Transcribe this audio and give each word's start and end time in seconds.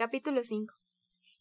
Capítulo 0.00 0.42
5 0.42 0.72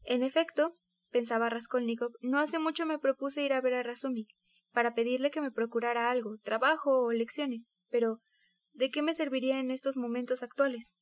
En 0.03 0.21
efecto, 0.21 0.75
pensaba 1.11 1.47
Raskolnikov, 1.47 2.11
no 2.19 2.39
hace 2.39 2.59
mucho 2.59 2.85
me 2.85 2.99
propuse 2.99 3.41
ir 3.41 3.53
a 3.53 3.61
ver 3.61 3.73
a 3.73 3.83
Razumik, 3.83 4.27
para 4.73 4.93
pedirle 4.93 5.31
que 5.31 5.39
me 5.39 5.49
procurara 5.49 6.11
algo, 6.11 6.39
trabajo 6.43 7.05
o 7.05 7.13
lecciones, 7.13 7.71
pero 7.87 8.19
¿de 8.73 8.91
qué 8.91 9.01
me 9.01 9.13
serviría 9.13 9.61
en 9.61 9.71
estos 9.71 9.95
momentos 9.95 10.43
actuales? 10.43 10.93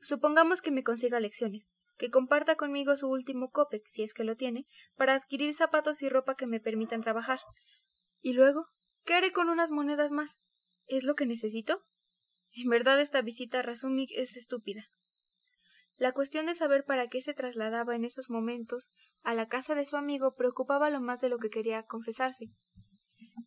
Supongamos 0.00 0.62
que 0.62 0.70
me 0.70 0.82
consiga 0.82 1.20
lecciones, 1.20 1.70
que 1.98 2.08
comparta 2.08 2.56
conmigo 2.56 2.96
su 2.96 3.06
último 3.10 3.50
copec, 3.50 3.82
si 3.84 4.02
es 4.02 4.14
que 4.14 4.24
lo 4.24 4.36
tiene, 4.36 4.64
para 4.96 5.12
adquirir 5.12 5.52
zapatos 5.52 6.00
y 6.00 6.08
ropa 6.08 6.36
que 6.36 6.46
me 6.46 6.58
permitan 6.58 7.02
trabajar. 7.02 7.40
¿Y 8.22 8.32
luego? 8.32 8.64
¿Qué 9.04 9.12
haré 9.12 9.30
con 9.32 9.50
unas 9.50 9.70
monedas 9.70 10.10
más? 10.10 10.40
¿Es 10.86 11.04
lo 11.04 11.16
que 11.16 11.26
necesito? 11.26 11.84
En 12.52 12.70
verdad 12.70 12.98
esta 12.98 13.20
visita 13.20 13.58
a 13.58 13.62
Razumik 13.62 14.10
es 14.12 14.38
estúpida. 14.38 14.88
La 15.98 16.12
cuestión 16.12 16.46
de 16.46 16.54
saber 16.54 16.84
para 16.84 17.08
qué 17.08 17.20
se 17.20 17.34
trasladaba 17.34 17.96
en 17.96 18.04
esos 18.04 18.30
momentos 18.30 18.92
a 19.22 19.34
la 19.34 19.48
casa 19.48 19.74
de 19.74 19.84
su 19.84 19.96
amigo 19.96 20.36
preocupaba 20.36 20.90
lo 20.90 21.00
más 21.00 21.20
de 21.20 21.28
lo 21.28 21.38
que 21.38 21.50
quería 21.50 21.82
confesarse. 21.82 22.52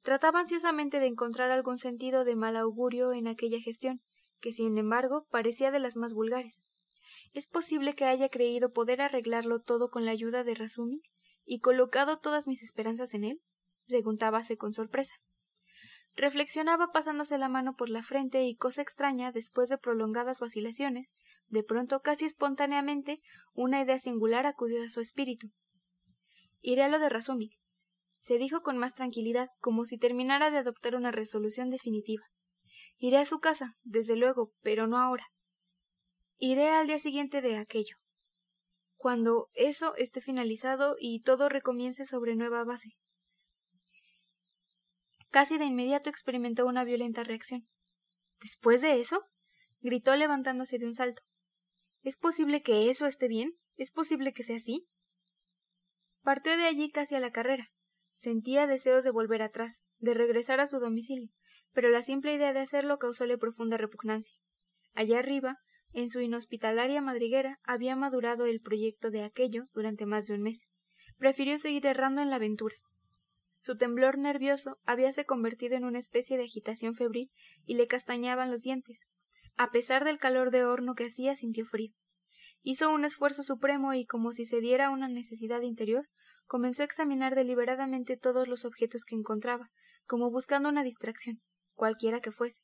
Trataba 0.03 0.41
ansiosamente 0.41 0.99
de 0.99 1.05
encontrar 1.05 1.49
algún 1.49 1.77
sentido 1.77 2.25
de 2.25 2.35
mal 2.35 2.57
augurio 2.57 3.13
en 3.13 3.27
aquella 3.27 3.61
gestión, 3.61 4.01
que 4.41 4.51
sin 4.51 4.77
embargo 4.77 5.27
parecía 5.29 5.71
de 5.71 5.79
las 5.79 5.95
más 5.95 6.13
vulgares. 6.13 6.65
¿Es 7.31 7.47
posible 7.47 7.95
que 7.95 8.03
haya 8.03 8.27
creído 8.27 8.73
poder 8.73 9.01
arreglarlo 9.01 9.61
todo 9.61 9.89
con 9.89 10.05
la 10.05 10.11
ayuda 10.11 10.43
de 10.43 10.53
Razumik 10.53 11.03
y 11.45 11.59
colocado 11.59 12.19
todas 12.19 12.47
mis 12.47 12.63
esperanzas 12.63 13.13
en 13.13 13.23
él? 13.23 13.41
preguntábase 13.85 14.57
con 14.57 14.73
sorpresa. 14.73 15.15
Reflexionaba 16.15 16.91
pasándose 16.91 17.37
la 17.37 17.47
mano 17.47 17.75
por 17.75 17.89
la 17.89 18.03
frente 18.03 18.43
y 18.43 18.55
cosa 18.55 18.81
extraña, 18.81 19.31
después 19.31 19.69
de 19.69 19.77
prolongadas 19.77 20.39
vacilaciones, 20.39 21.15
de 21.51 21.63
pronto 21.63 22.01
casi 22.01 22.25
espontáneamente, 22.25 23.21
una 23.53 23.81
idea 23.81 23.99
singular 23.99 24.47
acudió 24.47 24.83
a 24.83 24.89
su 24.89 25.01
espíritu. 25.01 25.51
Iré 26.61 26.83
a 26.83 26.89
lo 26.89 26.97
de 26.99 27.09
Razumik, 27.09 27.53
se 28.21 28.37
dijo 28.37 28.61
con 28.61 28.77
más 28.77 28.93
tranquilidad, 28.93 29.49
como 29.59 29.83
si 29.85 29.97
terminara 29.97 30.51
de 30.51 30.57
adoptar 30.59 30.95
una 30.95 31.11
resolución 31.11 31.69
definitiva. 31.69 32.23
Iré 32.97 33.17
a 33.17 33.25
su 33.25 33.39
casa, 33.39 33.75
desde 33.83 34.15
luego, 34.15 34.53
pero 34.61 34.87
no 34.87 34.97
ahora. 34.97 35.25
Iré 36.37 36.69
al 36.69 36.87
día 36.87 36.99
siguiente 36.99 37.41
de 37.41 37.57
aquello. 37.57 37.97
Cuando 38.95 39.49
eso 39.53 39.95
esté 39.95 40.21
finalizado 40.21 40.95
y 40.99 41.21
todo 41.21 41.49
recomience 41.49 42.05
sobre 42.05 42.35
nueva 42.35 42.63
base. 42.63 42.89
Casi 45.31 45.57
de 45.57 45.65
inmediato 45.65 46.09
experimentó 46.09 46.65
una 46.67 46.83
violenta 46.83 47.23
reacción. 47.23 47.67
¿Después 48.39 48.81
de 48.81 48.99
eso? 48.99 49.23
gritó 49.79 50.15
levantándose 50.15 50.77
de 50.77 50.85
un 50.85 50.93
salto. 50.93 51.23
¿Es 52.03 52.17
posible 52.17 52.63
que 52.63 52.89
eso 52.89 53.05
esté 53.05 53.27
bien? 53.27 53.53
¿Es 53.77 53.91
posible 53.91 54.33
que 54.33 54.43
sea 54.43 54.55
así? 54.55 54.87
Partió 56.23 56.57
de 56.57 56.65
allí 56.65 56.89
casi 56.89 57.15
a 57.15 57.19
la 57.19 57.31
carrera. 57.31 57.71
Sentía 58.15 58.65
deseos 58.67 59.03
de 59.03 59.11
volver 59.11 59.41
atrás, 59.41 59.83
de 59.99 60.13
regresar 60.13 60.59
a 60.59 60.67
su 60.67 60.79
domicilio, 60.79 61.29
pero 61.73 61.89
la 61.89 62.01
simple 62.01 62.33
idea 62.33 62.53
de 62.53 62.59
hacerlo 62.59 62.97
causóle 62.97 63.37
profunda 63.37 63.77
repugnancia. 63.77 64.35
Allá 64.93 65.19
arriba, 65.19 65.57
en 65.93 66.09
su 66.09 66.21
inhospitalaria 66.21 67.01
madriguera, 67.01 67.59
había 67.63 67.95
madurado 67.95 68.45
el 68.45 68.61
proyecto 68.61 69.11
de 69.11 69.23
aquello 69.23 69.65
durante 69.73 70.05
más 70.05 70.25
de 70.25 70.35
un 70.35 70.41
mes. 70.41 70.67
Prefirió 71.17 71.57
seguir 71.57 71.85
errando 71.85 72.21
en 72.21 72.29
la 72.29 72.37
aventura. 72.37 72.75
Su 73.59 73.77
temblor 73.77 74.17
nervioso 74.17 74.79
habíase 74.85 75.25
convertido 75.25 75.75
en 75.75 75.85
una 75.85 75.99
especie 75.99 76.37
de 76.37 76.45
agitación 76.45 76.95
febril 76.95 77.31
y 77.65 77.75
le 77.75 77.85
castañaban 77.85 78.49
los 78.49 78.61
dientes. 78.61 79.07
A 79.57 79.71
pesar 79.71 80.05
del 80.05 80.17
calor 80.17 80.51
de 80.51 80.65
horno 80.65 80.95
que 80.95 81.05
hacía, 81.05 81.35
sintió 81.35 81.65
frío. 81.65 81.93
Hizo 82.63 82.89
un 82.89 83.05
esfuerzo 83.05 83.43
supremo 83.43 83.93
y, 83.93 84.05
como 84.05 84.31
si 84.31 84.45
se 84.45 84.61
diera 84.61 84.89
una 84.89 85.07
necesidad 85.07 85.61
interior, 85.61 86.07
comenzó 86.45 86.83
a 86.83 86.85
examinar 86.85 87.35
deliberadamente 87.35 88.17
todos 88.17 88.47
los 88.47 88.65
objetos 88.65 89.03
que 89.05 89.15
encontraba, 89.15 89.69
como 90.05 90.29
buscando 90.29 90.69
una 90.69 90.83
distracción, 90.83 91.41
cualquiera 91.73 92.19
que 92.19 92.31
fuese. 92.31 92.61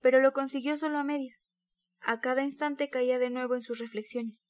Pero 0.00 0.20
lo 0.20 0.32
consiguió 0.32 0.76
solo 0.76 0.98
a 0.98 1.04
medias. 1.04 1.48
A 2.00 2.20
cada 2.20 2.42
instante 2.42 2.90
caía 2.90 3.18
de 3.18 3.30
nuevo 3.30 3.54
en 3.54 3.60
sus 3.60 3.78
reflexiones. 3.78 4.46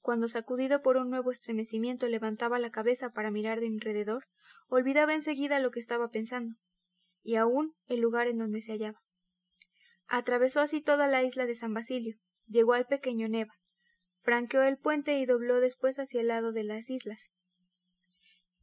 Cuando 0.00 0.28
sacudido 0.28 0.82
por 0.82 0.96
un 0.96 1.10
nuevo 1.10 1.30
estremecimiento 1.30 2.06
levantaba 2.08 2.58
la 2.58 2.70
cabeza 2.70 3.10
para 3.10 3.30
mirar 3.30 3.60
de 3.60 3.66
alrededor, 3.66 4.24
olvidaba 4.68 5.14
enseguida 5.14 5.58
lo 5.58 5.70
que 5.70 5.80
estaba 5.80 6.08
pensando, 6.08 6.56
y 7.22 7.36
aún 7.36 7.74
el 7.86 8.00
lugar 8.00 8.26
en 8.26 8.38
donde 8.38 8.62
se 8.62 8.72
hallaba. 8.72 9.00
Atravesó 10.08 10.60
así 10.60 10.80
toda 10.80 11.06
la 11.06 11.22
isla 11.22 11.44
de 11.44 11.54
San 11.54 11.74
Basilio, 11.74 12.16
llegó 12.46 12.72
al 12.72 12.86
pequeño 12.86 13.28
Neva, 13.28 13.54
franqueó 14.22 14.62
el 14.62 14.78
puente 14.78 15.18
y 15.18 15.26
dobló 15.26 15.60
después 15.60 15.98
hacia 15.98 16.22
el 16.22 16.28
lado 16.28 16.52
de 16.52 16.64
las 16.64 16.88
islas. 16.88 17.30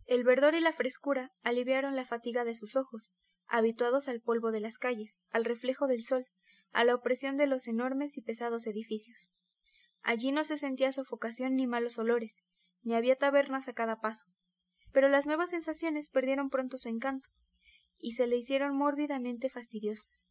El 0.05 0.23
verdor 0.23 0.55
y 0.55 0.59
la 0.59 0.73
frescura 0.73 1.31
aliviaron 1.43 1.95
la 1.95 2.05
fatiga 2.05 2.45
de 2.45 2.55
sus 2.55 2.75
ojos, 2.75 3.13
habituados 3.47 4.07
al 4.07 4.21
polvo 4.21 4.51
de 4.51 4.59
las 4.59 4.79
calles, 4.79 5.21
al 5.29 5.45
reflejo 5.45 5.87
del 5.87 6.03
sol, 6.03 6.25
a 6.71 6.83
la 6.83 6.95
opresión 6.95 7.37
de 7.37 7.47
los 7.47 7.67
enormes 7.67 8.17
y 8.17 8.21
pesados 8.21 8.65
edificios. 8.65 9.29
Allí 10.01 10.31
no 10.31 10.43
se 10.43 10.57
sentía 10.57 10.91
sofocación 10.91 11.55
ni 11.55 11.67
malos 11.67 11.97
olores, 11.99 12.43
ni 12.81 12.95
había 12.95 13.15
tabernas 13.15 13.67
a 13.67 13.73
cada 13.73 14.01
paso, 14.01 14.25
pero 14.91 15.09
las 15.09 15.25
nuevas 15.25 15.51
sensaciones 15.51 16.09
perdieron 16.09 16.49
pronto 16.49 16.77
su 16.77 16.89
encanto, 16.89 17.29
y 17.99 18.13
se 18.13 18.25
le 18.27 18.35
hicieron 18.35 18.75
mórbidamente 18.75 19.49
fastidiosas. 19.49 20.27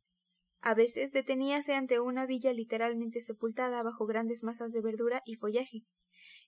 A 0.66 0.72
veces 0.72 1.12
deteníase 1.12 1.75
ante 1.75 2.00
una 2.00 2.25
villa 2.25 2.54
literalmente 2.54 3.20
sepultada 3.20 3.82
bajo 3.82 4.06
grandes 4.06 4.42
masas 4.42 4.72
de 4.72 4.80
verdura 4.80 5.20
y 5.26 5.34
follaje, 5.34 5.84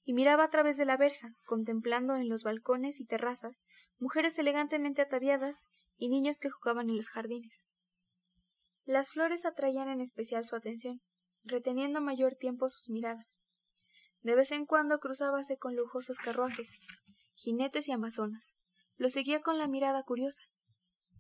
y 0.05 0.15
miraba 0.15 0.45
a 0.45 0.49
través 0.49 0.79
de 0.79 0.87
la 0.87 0.97
verja, 0.97 1.35
contemplando 1.45 2.17
en 2.17 2.31
los 2.31 2.43
balcones 2.43 2.99
y 2.99 3.05
terrazas 3.05 3.63
mujeres 3.99 4.39
elegantemente 4.39 5.03
ataviadas 5.03 5.67
y 5.99 6.09
niños 6.09 6.41
que 6.41 6.49
jugaban 6.49 6.89
en 6.89 6.97
los 6.97 7.11
jardines. 7.11 7.63
Las 8.87 9.11
flores 9.11 9.45
atraían 9.45 9.91
en 9.91 10.01
especial 10.01 10.47
su 10.47 10.57
atención, 10.57 11.03
reteniendo 11.45 12.01
mayor 12.01 12.37
tiempo 12.37 12.71
sus 12.71 12.89
miradas. 12.89 13.43
De 14.23 14.35
vez 14.35 14.51
en 14.51 14.65
cuando 14.65 14.99
cruzábase 14.99 15.59
con 15.59 15.77
lujosos 15.77 16.17
carruajes, 16.21 16.79
jinetes 17.35 17.87
y 17.89 17.93
amazonas. 17.93 18.55
Los 18.97 19.13
seguía 19.13 19.43
con 19.43 19.59
la 19.59 19.69
mirada 19.69 20.05
curiosa, 20.05 20.43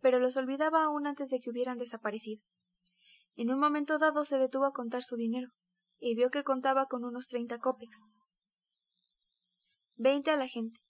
pero 0.01 0.19
los 0.19 0.39
olvidaba 0.39 0.85
aún 0.85 1.07
antes 1.07 1.29
de 1.29 1.41
que 1.41 1.51
hubieran 1.51 1.77
desaparecido. 1.77 2.43
En 3.37 3.51
un 3.51 3.61
momento 3.61 3.99
dado 3.99 4.25
se 4.25 4.39
detuvo 4.39 4.65
a 4.65 4.73
contar 4.73 5.03
su 5.03 5.17
dinero, 5.17 5.51
y 5.99 6.15
vio 6.15 6.31
que 6.31 6.43
contaba 6.43 6.87
con 6.87 7.05
unos 7.05 7.27
treinta 7.27 7.59
copex. 7.59 8.03
Veinte 9.95 10.31
a 10.31 10.37
la 10.37 10.49
gente. 10.49 10.81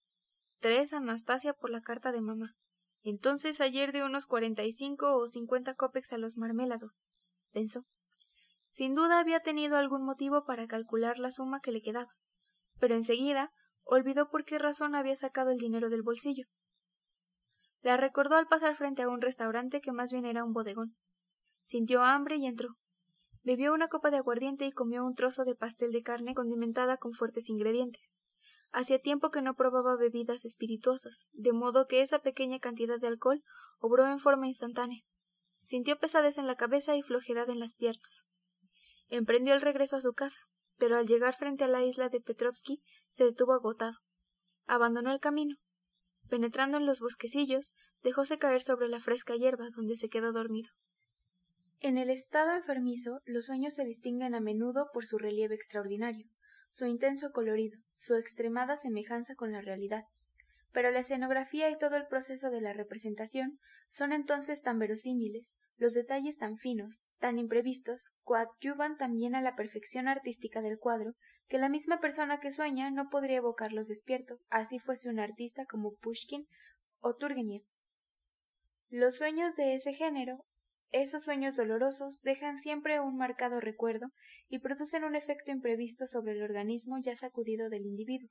Tres 0.60 0.92
a 0.92 0.98
Anastasia 0.98 1.52
por 1.54 1.70
la 1.70 1.80
carta 1.80 2.12
de 2.12 2.20
mamá. 2.20 2.54
Entonces 3.02 3.60
ayer 3.60 3.92
de 3.92 4.04
unos 4.04 4.26
cuarenta 4.26 4.64
y 4.64 4.72
cinco 4.72 5.16
o 5.16 5.26
cincuenta 5.26 5.74
copex 5.74 6.12
a 6.12 6.18
los 6.18 6.36
marmélados, 6.36 6.92
pensó. 7.52 7.84
Sin 8.68 8.94
duda 8.94 9.18
había 9.18 9.40
tenido 9.40 9.76
algún 9.76 10.04
motivo 10.04 10.44
para 10.44 10.66
calcular 10.66 11.18
la 11.18 11.30
suma 11.30 11.60
que 11.60 11.72
le 11.72 11.82
quedaba, 11.82 12.10
pero 12.78 12.94
enseguida 12.94 13.52
olvidó 13.84 14.28
por 14.28 14.44
qué 14.44 14.58
razón 14.58 14.94
había 14.94 15.16
sacado 15.16 15.50
el 15.50 15.58
dinero 15.58 15.88
del 15.88 16.02
bolsillo. 16.02 16.46
La 17.80 17.96
recordó 17.96 18.36
al 18.36 18.48
pasar 18.48 18.74
frente 18.74 19.02
a 19.02 19.08
un 19.08 19.20
restaurante 19.20 19.80
que 19.80 19.92
más 19.92 20.10
bien 20.10 20.26
era 20.26 20.44
un 20.44 20.52
bodegón. 20.52 20.96
Sintió 21.66 22.04
hambre 22.04 22.36
y 22.36 22.46
entró. 22.46 22.76
Bebió 23.42 23.74
una 23.74 23.88
copa 23.88 24.12
de 24.12 24.18
aguardiente 24.18 24.66
y 24.66 24.70
comió 24.70 25.04
un 25.04 25.16
trozo 25.16 25.44
de 25.44 25.56
pastel 25.56 25.90
de 25.90 26.04
carne 26.04 26.32
condimentada 26.32 26.96
con 26.96 27.12
fuertes 27.12 27.48
ingredientes. 27.48 28.14
Hacía 28.70 29.00
tiempo 29.00 29.30
que 29.30 29.42
no 29.42 29.56
probaba 29.56 29.96
bebidas 29.96 30.44
espirituosas, 30.44 31.26
de 31.32 31.52
modo 31.52 31.88
que 31.88 32.02
esa 32.02 32.20
pequeña 32.20 32.60
cantidad 32.60 33.00
de 33.00 33.08
alcohol 33.08 33.42
obró 33.80 34.06
en 34.06 34.20
forma 34.20 34.46
instantánea. 34.46 35.02
Sintió 35.64 35.98
pesadez 35.98 36.38
en 36.38 36.46
la 36.46 36.54
cabeza 36.54 36.94
y 36.94 37.02
flojedad 37.02 37.50
en 37.50 37.58
las 37.58 37.74
piernas. 37.74 38.24
Emprendió 39.08 39.52
el 39.52 39.60
regreso 39.60 39.96
a 39.96 40.00
su 40.00 40.12
casa, 40.12 40.38
pero 40.76 40.96
al 40.96 41.08
llegar 41.08 41.34
frente 41.34 41.64
a 41.64 41.68
la 41.68 41.84
isla 41.84 42.08
de 42.08 42.20
Petrovsky 42.20 42.80
se 43.10 43.24
detuvo 43.24 43.54
agotado. 43.54 43.96
Abandonó 44.66 45.12
el 45.12 45.18
camino. 45.18 45.56
Penetrando 46.28 46.76
en 46.76 46.86
los 46.86 47.00
bosquecillos, 47.00 47.74
dejóse 48.02 48.38
caer 48.38 48.62
sobre 48.62 48.88
la 48.88 49.00
fresca 49.00 49.34
hierba 49.34 49.66
donde 49.74 49.96
se 49.96 50.08
quedó 50.08 50.32
dormido. 50.32 50.70
En 51.80 51.98
el 51.98 52.08
estado 52.08 52.54
enfermizo, 52.54 53.20
los 53.26 53.46
sueños 53.46 53.74
se 53.74 53.84
distinguen 53.84 54.34
a 54.34 54.40
menudo 54.40 54.88
por 54.94 55.06
su 55.06 55.18
relieve 55.18 55.54
extraordinario, 55.54 56.26
su 56.70 56.86
intenso 56.86 57.32
colorido, 57.32 57.78
su 57.96 58.14
extremada 58.14 58.76
semejanza 58.76 59.34
con 59.34 59.52
la 59.52 59.60
realidad. 59.60 60.04
Pero 60.72 60.90
la 60.90 61.00
escenografía 61.00 61.70
y 61.70 61.78
todo 61.78 61.96
el 61.96 62.06
proceso 62.06 62.50
de 62.50 62.60
la 62.60 62.72
representación 62.72 63.58
son 63.88 64.12
entonces 64.12 64.62
tan 64.62 64.78
verosímiles, 64.78 65.54
los 65.76 65.92
detalles 65.92 66.38
tan 66.38 66.56
finos, 66.56 67.04
tan 67.18 67.38
imprevistos, 67.38 68.10
coadyuvan 68.22 68.96
también 68.96 69.34
a 69.34 69.42
la 69.42 69.54
perfección 69.54 70.08
artística 70.08 70.62
del 70.62 70.78
cuadro, 70.78 71.14
que 71.46 71.58
la 71.58 71.68
misma 71.68 72.00
persona 72.00 72.40
que 72.40 72.52
sueña 72.52 72.90
no 72.90 73.10
podría 73.10 73.36
evocarlos 73.36 73.86
despierto, 73.86 74.38
así 74.48 74.78
fuese 74.78 75.10
un 75.10 75.20
artista 75.20 75.66
como 75.66 75.94
Pushkin 75.96 76.46
o 77.00 77.14
Turgenev. 77.14 77.62
Los 78.88 79.16
sueños 79.16 79.56
de 79.56 79.74
ese 79.74 79.92
género 79.92 80.44
esos 81.02 81.24
sueños 81.24 81.56
dolorosos 81.56 82.20
dejan 82.22 82.58
siempre 82.58 83.00
un 83.00 83.16
marcado 83.16 83.60
recuerdo 83.60 84.08
y 84.48 84.60
producen 84.60 85.04
un 85.04 85.16
efecto 85.16 85.50
imprevisto 85.50 86.06
sobre 86.06 86.32
el 86.32 86.42
organismo 86.42 86.98
ya 87.02 87.14
sacudido 87.14 87.68
del 87.68 87.86
individuo. 87.86 88.30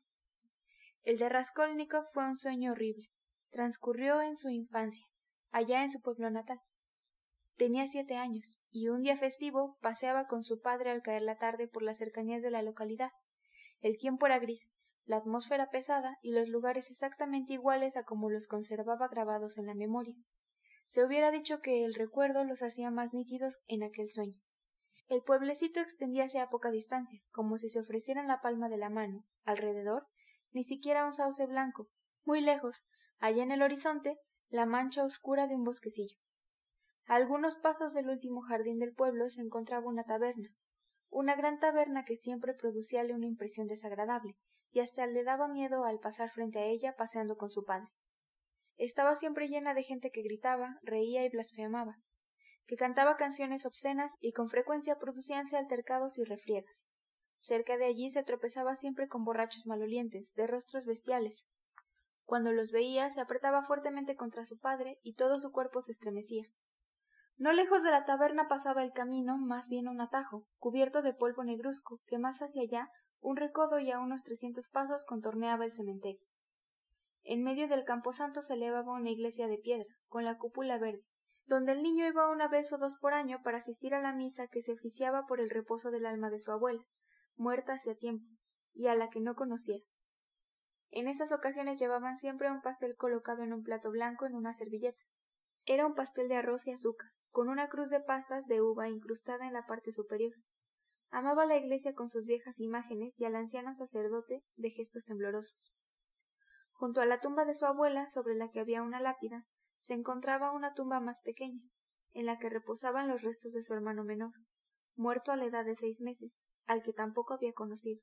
El 1.04 1.18
de 1.18 1.30
Raskolnikov 1.30 2.06
fue 2.14 2.26
un 2.26 2.38
sueño 2.38 2.72
horrible. 2.72 3.10
Transcurrió 3.52 4.22
en 4.22 4.36
su 4.36 4.50
infancia, 4.50 5.06
allá 5.52 5.84
en 5.84 5.90
su 5.90 6.02
pueblo 6.02 6.30
natal. 6.30 6.60
Tenía 7.58 7.88
siete 7.88 8.16
años, 8.16 8.62
y 8.72 8.90
un 8.90 9.02
día 9.02 9.16
festivo 9.16 9.78
paseaba 9.82 10.28
con 10.28 10.44
su 10.44 10.60
padre 10.62 10.92
al 10.92 11.02
caer 11.02 11.22
la 11.22 11.38
tarde 11.38 11.68
por 11.68 11.84
las 11.84 11.98
cercanías 11.98 12.42
de 12.42 12.52
la 12.52 12.62
localidad. 12.62 13.12
El 13.82 13.98
tiempo 13.98 14.26
era 14.26 14.40
gris, 14.40 14.72
la 15.06 15.18
atmósfera 15.18 15.70
pesada 15.70 16.18
y 16.22 16.32
los 16.32 16.50
lugares 16.50 16.90
exactamente 16.90 17.54
iguales 17.54 17.96
a 17.96 18.04
como 18.04 18.30
los 18.30 18.48
conservaba 18.48 19.08
grabados 19.08 19.58
en 19.58 19.68
la 19.68 19.76
memoria. 19.76 20.16
Se 20.88 21.04
hubiera 21.04 21.32
dicho 21.32 21.60
que 21.62 21.84
el 21.84 21.94
recuerdo 21.94 22.44
los 22.44 22.62
hacía 22.62 22.92
más 22.92 23.14
nítidos 23.14 23.60
en 23.68 23.84
aquel 23.84 24.10
sueño. 24.10 24.40
El 25.08 25.22
pueblecito 25.22 25.80
extendíase 25.80 26.40
a 26.40 26.50
poca 26.50 26.72
distancia, 26.72 27.22
como 27.32 27.58
si 27.58 27.70
se 27.70 27.80
ofreciera 27.80 28.22
en 28.22 28.28
la 28.28 28.42
palma 28.42 28.70
de 28.70 28.78
la 28.78 28.90
mano. 28.90 29.24
Alrededor, 29.44 30.08
ni 30.52 30.64
siquiera 30.64 31.06
un 31.06 31.14
sauce 31.14 31.46
blanco. 31.46 31.90
Muy 32.24 32.42
lejos, 32.42 32.86
allá 33.20 33.44
en 33.44 33.52
el 33.52 33.62
horizonte, 33.62 34.20
la 34.50 34.66
mancha 34.66 35.04
oscura 35.04 35.48
de 35.48 35.56
un 35.56 35.64
bosquecillo. 35.64 36.18
A 37.08 37.16
algunos 37.16 37.56
pasos 37.56 37.94
del 37.94 38.10
último 38.10 38.42
jardín 38.42 38.80
del 38.80 38.94
pueblo 38.94 39.30
se 39.30 39.42
encontraba 39.42 39.88
una 39.88 40.06
taberna, 40.06 40.50
una 41.10 41.36
gran 41.36 41.60
taberna 41.60 42.04
que 42.04 42.16
siempre 42.16 42.56
producíale 42.56 43.14
una 43.14 43.28
impresión 43.28 43.68
desagradable, 43.68 44.36
y 44.72 44.80
hasta 44.80 45.06
le 45.06 45.24
daba 45.24 45.48
miedo 45.48 45.86
al 45.86 46.00
pasar 46.00 46.32
frente 46.32 46.60
a 46.60 46.66
ella 46.66 46.96
paseando 46.98 47.38
con 47.38 47.50
su 47.50 47.64
padre. 47.64 47.92
Estaba 48.78 49.16
siempre 49.16 49.48
llena 49.48 49.74
de 49.74 49.84
gente 49.84 50.12
que 50.12 50.22
gritaba, 50.22 50.80
reía 50.84 51.24
y 51.26 51.30
blasfemaba, 51.30 51.98
que 52.68 52.76
cantaba 52.76 53.16
canciones 53.16 53.66
obscenas 53.66 54.16
y 54.20 54.34
con 54.34 54.50
frecuencia 54.50 54.98
producíanse 54.98 55.56
altercados 55.58 56.18
y 56.18 56.24
refriegas. 56.24 56.86
Cerca 57.40 57.78
de 57.78 57.86
allí 57.86 58.10
se 58.10 58.24
tropezaba 58.24 58.76
siempre 58.76 59.08
con 59.08 59.24
borrachos 59.24 59.66
malolientes, 59.66 60.34
de 60.34 60.48
rostros 60.48 60.86
bestiales. 60.86 61.46
Cuando 62.26 62.52
los 62.52 62.72
veía 62.72 63.10
se 63.12 63.22
apretaba 63.22 63.62
fuertemente 63.62 64.16
contra 64.16 64.46
su 64.46 64.60
padre 64.60 65.00
y 65.04 65.14
todo 65.14 65.38
su 65.38 65.52
cuerpo 65.52 65.82
se 65.82 65.92
estremecía. 65.92 66.46
No 67.38 67.54
lejos 67.54 67.84
de 67.84 67.92
la 67.92 68.04
taberna 68.04 68.48
pasaba 68.48 68.84
el 68.84 68.94
camino, 68.94 69.38
más 69.38 69.68
bien 69.68 69.88
un 69.88 70.02
atajo, 70.02 70.48
cubierto 70.58 71.02
de 71.02 71.14
polvo 71.14 71.44
negruzco, 71.44 72.02
que 72.08 72.18
más 72.18 72.42
hacia 72.42 72.64
allá 72.64 72.90
un 73.20 73.38
recodo 73.38 73.80
y 73.80 73.92
a 73.92 74.00
unos 74.00 74.24
trescientos 74.24 74.70
pasos 74.70 75.06
contorneaba 75.06 75.66
el 75.66 75.72
cementerio. 75.72 76.26
En 77.26 77.44
medio 77.44 77.68
del 77.68 77.84
camposanto 77.84 78.42
se 78.42 78.54
elevaba 78.54 78.94
una 78.94 79.10
iglesia 79.10 79.48
de 79.48 79.58
piedra, 79.58 79.94
con 80.08 80.24
la 80.24 80.38
cúpula 80.38 80.78
verde, 80.78 81.04
donde 81.46 81.74
el 81.74 81.84
niño 81.84 82.08
iba 82.08 82.30
una 82.30 82.48
vez 82.48 82.72
o 82.72 82.78
dos 82.78 82.98
por 83.02 83.14
año 83.14 83.42
para 83.44 83.58
asistir 83.58 83.94
a 83.94 84.02
la 84.02 84.14
misa 84.14 84.48
que 84.48 84.62
se 84.62 84.74
oficiaba 84.74 85.26
por 85.26 85.40
el 85.40 85.50
reposo 85.50 85.92
del 85.92 86.06
alma 86.06 86.30
de 86.30 86.40
su 86.40 86.52
abuela, 86.52 86.84
muerta 87.36 87.74
hacía 87.74 87.96
tiempo, 87.96 88.26
y 88.74 88.88
a 88.88 88.96
la 88.96 89.10
que 89.10 89.20
no 89.20 89.36
conociera. 89.36 89.84
En 90.92 91.08
esas 91.08 91.32
ocasiones 91.32 91.80
llevaban 91.80 92.18
siempre 92.18 92.52
un 92.52 92.62
pastel 92.62 92.96
colocado 92.96 93.44
en 93.44 93.54
un 93.54 93.64
plato 93.64 93.90
blanco 93.90 94.26
en 94.26 94.36
una 94.36 94.54
servilleta. 94.54 95.04
Era 95.66 95.88
un 95.88 95.96
pastel 95.96 96.30
de 96.30 96.36
arroz 96.36 96.68
y 96.68 96.72
azúcar, 96.72 97.10
con 97.32 97.50
una 97.50 97.68
cruz 97.68 97.90
de 97.90 98.00
pastas 98.00 98.46
de 98.46 98.62
uva 98.62 98.88
incrustada 98.88 99.48
en 99.48 99.54
la 99.54 99.66
parte 99.66 99.92
superior, 99.92 100.34
Amaba 101.16 101.46
la 101.46 101.56
iglesia 101.56 101.94
con 101.94 102.10
sus 102.10 102.26
viejas 102.26 102.60
imágenes 102.60 103.18
y 103.18 103.24
al 103.24 103.36
anciano 103.36 103.74
sacerdote 103.74 104.44
de 104.58 104.70
gestos 104.70 105.06
temblorosos. 105.06 105.72
Junto 106.76 107.02
a 107.02 107.06
la 107.06 107.20
tumba 107.20 107.44
de 107.44 107.56
su 107.56 107.66
abuela, 107.66 108.08
sobre 108.10 108.36
la 108.36 108.50
que 108.50 108.60
había 108.60 108.84
una 108.84 109.02
lápida, 109.02 109.46
se 109.82 109.94
encontraba 109.94 110.52
una 110.52 110.74
tumba 110.74 111.00
más 111.00 111.20
pequeña, 111.22 111.62
en 112.14 112.26
la 112.26 112.38
que 112.38 112.50
reposaban 112.50 113.08
los 113.08 113.24
restos 113.24 113.54
de 113.54 113.64
su 113.64 113.74
hermano 113.74 114.04
menor, 114.04 114.32
muerto 114.96 115.32
a 115.32 115.36
la 115.36 115.46
edad 115.46 115.66
de 115.66 115.76
seis 115.76 116.00
meses, 116.00 116.40
al 116.66 116.84
que 116.84 116.94
tampoco 116.94 117.34
había 117.34 117.54
conocido. 117.54 118.02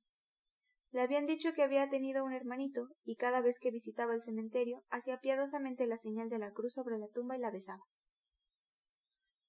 Le 0.91 1.01
habían 1.01 1.25
dicho 1.25 1.53
que 1.55 1.63
había 1.63 1.89
tenido 1.89 2.25
un 2.25 2.33
hermanito, 2.33 2.89
y 3.05 3.17
cada 3.17 3.41
vez 3.41 3.59
que 3.59 3.71
visitaba 3.71 4.15
el 4.15 4.23
cementerio 4.23 4.83
hacía 4.91 5.19
piadosamente 5.19 5.87
la 5.87 5.97
señal 5.97 6.29
de 6.29 6.39
la 6.39 6.53
cruz 6.53 6.75
sobre 6.75 6.99
la 6.99 7.09
tumba 7.09 7.37
y 7.37 7.41
la 7.41 7.51
besaba. 7.51 7.85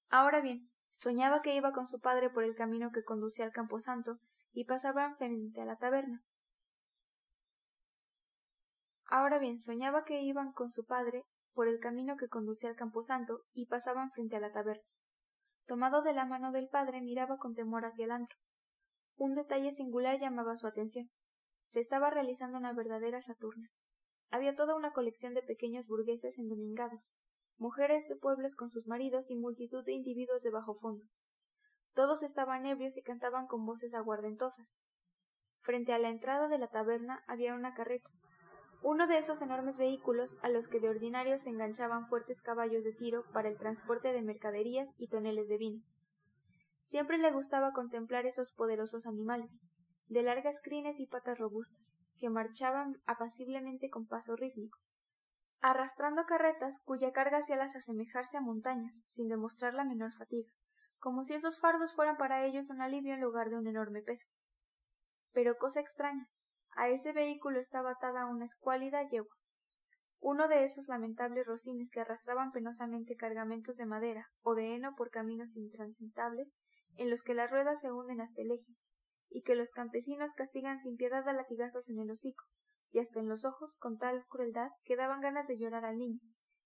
Ahora 0.10 0.42
bien, 0.42 0.70
Soñaba 0.94 1.42
que 1.42 1.56
iba 1.56 1.72
con 1.72 1.88
su 1.88 2.00
padre 2.00 2.30
por 2.30 2.44
el 2.44 2.56
camino 2.56 2.92
que 2.92 3.04
conducía 3.04 3.46
al 3.46 3.52
camposanto 3.52 4.20
y 4.52 4.66
pasaban 4.66 5.18
frente 5.18 5.62
a 5.62 5.66
la 5.66 5.76
taberna. 5.76 6.24
Ahora 9.16 9.38
bien, 9.38 9.60
soñaba 9.60 10.06
que 10.06 10.24
iban 10.24 10.54
con 10.54 10.72
su 10.72 10.86
padre 10.86 11.24
por 11.54 11.68
el 11.68 11.80
camino 11.80 12.18
que 12.18 12.30
conducía 12.30 12.72
al 12.72 12.76
camposanto 12.76 13.42
y 13.54 13.68
pasaban 13.68 14.10
frente 14.10 14.38
a 14.38 14.40
la 14.40 14.52
taberna. 14.52 14.82
Tomado 15.68 16.02
de 16.02 16.14
la 16.14 16.26
mano 16.26 16.52
del 16.52 16.68
padre, 16.68 17.00
miraba 17.00 17.38
con 17.38 17.54
temor 17.54 17.86
hacia 17.86 18.06
el 18.06 18.12
antro. 18.12 18.36
Un 19.16 19.36
detalle 19.36 19.72
singular 19.72 20.20
llamaba 20.20 20.58
su 20.58 20.66
atención. 20.66 21.12
Se 21.70 21.80
estaba 21.80 22.10
realizando 22.10 22.58
una 22.58 22.74
verdadera 22.74 23.22
Saturna. 23.22 23.70
Había 24.32 24.56
toda 24.56 24.74
una 24.74 24.94
colección 24.94 25.36
de 25.36 25.44
pequeños 25.44 25.88
burgueses 25.88 26.40
endomingados, 26.40 27.14
mujeres 27.60 28.08
de 28.08 28.16
pueblos 28.16 28.56
con 28.56 28.72
sus 28.72 28.88
maridos 28.88 29.30
y 29.30 29.36
multitud 29.36 29.86
de 29.86 29.94
individuos 29.94 30.42
de 30.42 30.50
bajo 30.50 30.74
fondo. 30.74 31.06
Todos 31.94 32.24
estaban 32.24 32.66
ebrios 32.66 32.98
y 32.98 33.04
cantaban 33.04 33.46
con 33.46 33.64
voces 33.64 33.94
aguardentosas. 33.94 34.74
Frente 35.60 35.94
a 35.94 36.00
la 36.00 36.10
entrada 36.10 36.48
de 36.48 36.58
la 36.58 36.70
taberna 36.70 37.24
había 37.28 37.54
una 37.54 37.76
carreta, 37.76 38.10
uno 38.84 39.08
de 39.08 39.18
esos 39.18 39.42
enormes 39.42 39.78
vehículos 39.78 40.38
a 40.42 40.50
los 40.50 40.68
que 40.68 40.82
de 40.82 40.90
ordinario 40.90 41.38
se 41.38 41.50
enganchaban 41.50 42.08
fuertes 42.08 42.42
caballos 42.42 42.84
de 42.84 42.92
tiro 42.92 43.24
para 43.32 43.48
el 43.48 43.58
transporte 43.58 44.12
de 44.12 44.22
mercaderías 44.22 44.90
y 44.98 45.08
toneles 45.08 45.48
de 45.48 45.58
vino. 45.58 45.82
Siempre 46.84 47.18
le 47.18 47.32
gustaba 47.32 47.72
contemplar 47.72 48.26
esos 48.26 48.52
poderosos 48.52 49.08
animales, 49.08 49.50
de 50.08 50.22
largas 50.22 50.58
crines 50.62 51.00
y 51.00 51.08
patas 51.08 51.40
robustas, 51.40 51.80
que 52.20 52.30
marchaban 52.30 53.02
apaciblemente 53.06 53.90
con 53.90 54.06
paso 54.06 54.36
rítmico, 54.36 54.78
arrastrando 55.62 56.26
carretas 56.26 56.82
cuya 56.84 57.14
carga 57.14 57.38
hacía 57.38 57.56
las 57.56 57.76
asemejarse 57.78 58.36
a 58.36 58.42
montañas, 58.42 59.02
sin 59.12 59.30
demostrar 59.30 59.74
la 59.74 59.86
menor 59.86 60.12
fatiga, 60.12 60.50
como 61.00 61.24
si 61.24 61.34
esos 61.34 61.60
fardos 61.60 61.96
fueran 61.96 62.18
para 62.18 62.46
ellos 62.46 62.70
un 62.70 62.82
alivio 62.82 63.14
en 63.14 63.22
lugar 63.22 63.50
de 63.50 63.58
un 63.58 63.68
enorme 63.68 64.02
peso. 64.02 64.28
Pero 65.32 65.56
cosa 65.58 65.80
extraña, 65.80 66.28
a 66.76 66.90
ese 66.90 67.14
vehículo 67.14 67.60
estaba 67.60 67.92
atada 67.92 68.26
una 68.26 68.46
escuálida 68.46 69.08
yegua, 69.08 69.36
uno 70.20 70.48
de 70.48 70.64
esos 70.64 70.88
lamentables 70.88 71.46
rocines 71.46 71.90
que 71.92 72.00
arrastraban 72.00 72.52
penosamente 72.52 73.16
cargamentos 73.16 73.76
de 73.76 73.86
madera 73.86 74.28
o 74.42 74.56
de 74.56 74.74
heno 74.74 74.96
por 74.96 75.10
caminos 75.10 75.56
intransitables 75.58 76.56
en 76.96 77.10
los 77.10 77.24
que 77.24 77.34
las 77.34 77.52
ruedas 77.52 77.82
se 77.82 77.92
hunden 77.92 78.22
hasta 78.22 78.42
el 78.42 78.52
eje, 78.52 78.74
y 79.30 79.42
que 79.42 79.56
los 79.56 79.72
campesinos 79.72 80.34
castigan 80.34 80.80
sin 80.80 80.96
piedad 80.96 81.28
a 81.28 81.34
latigazos 81.34 81.90
en 81.90 82.00
el 82.00 82.12
hocico, 82.12 82.46
y 82.92 83.00
hasta 83.00 83.20
en 83.20 83.28
los 83.28 83.46
ojos 83.46 83.74
con 83.80 83.98
tal 83.98 84.24
crueldad 84.28 84.70
que 84.84 84.96
daban 84.96 85.22
ganas 85.22 85.48
de 85.48 85.58
llorar 85.58 85.86
al 85.86 85.98
niño, 85.98 86.20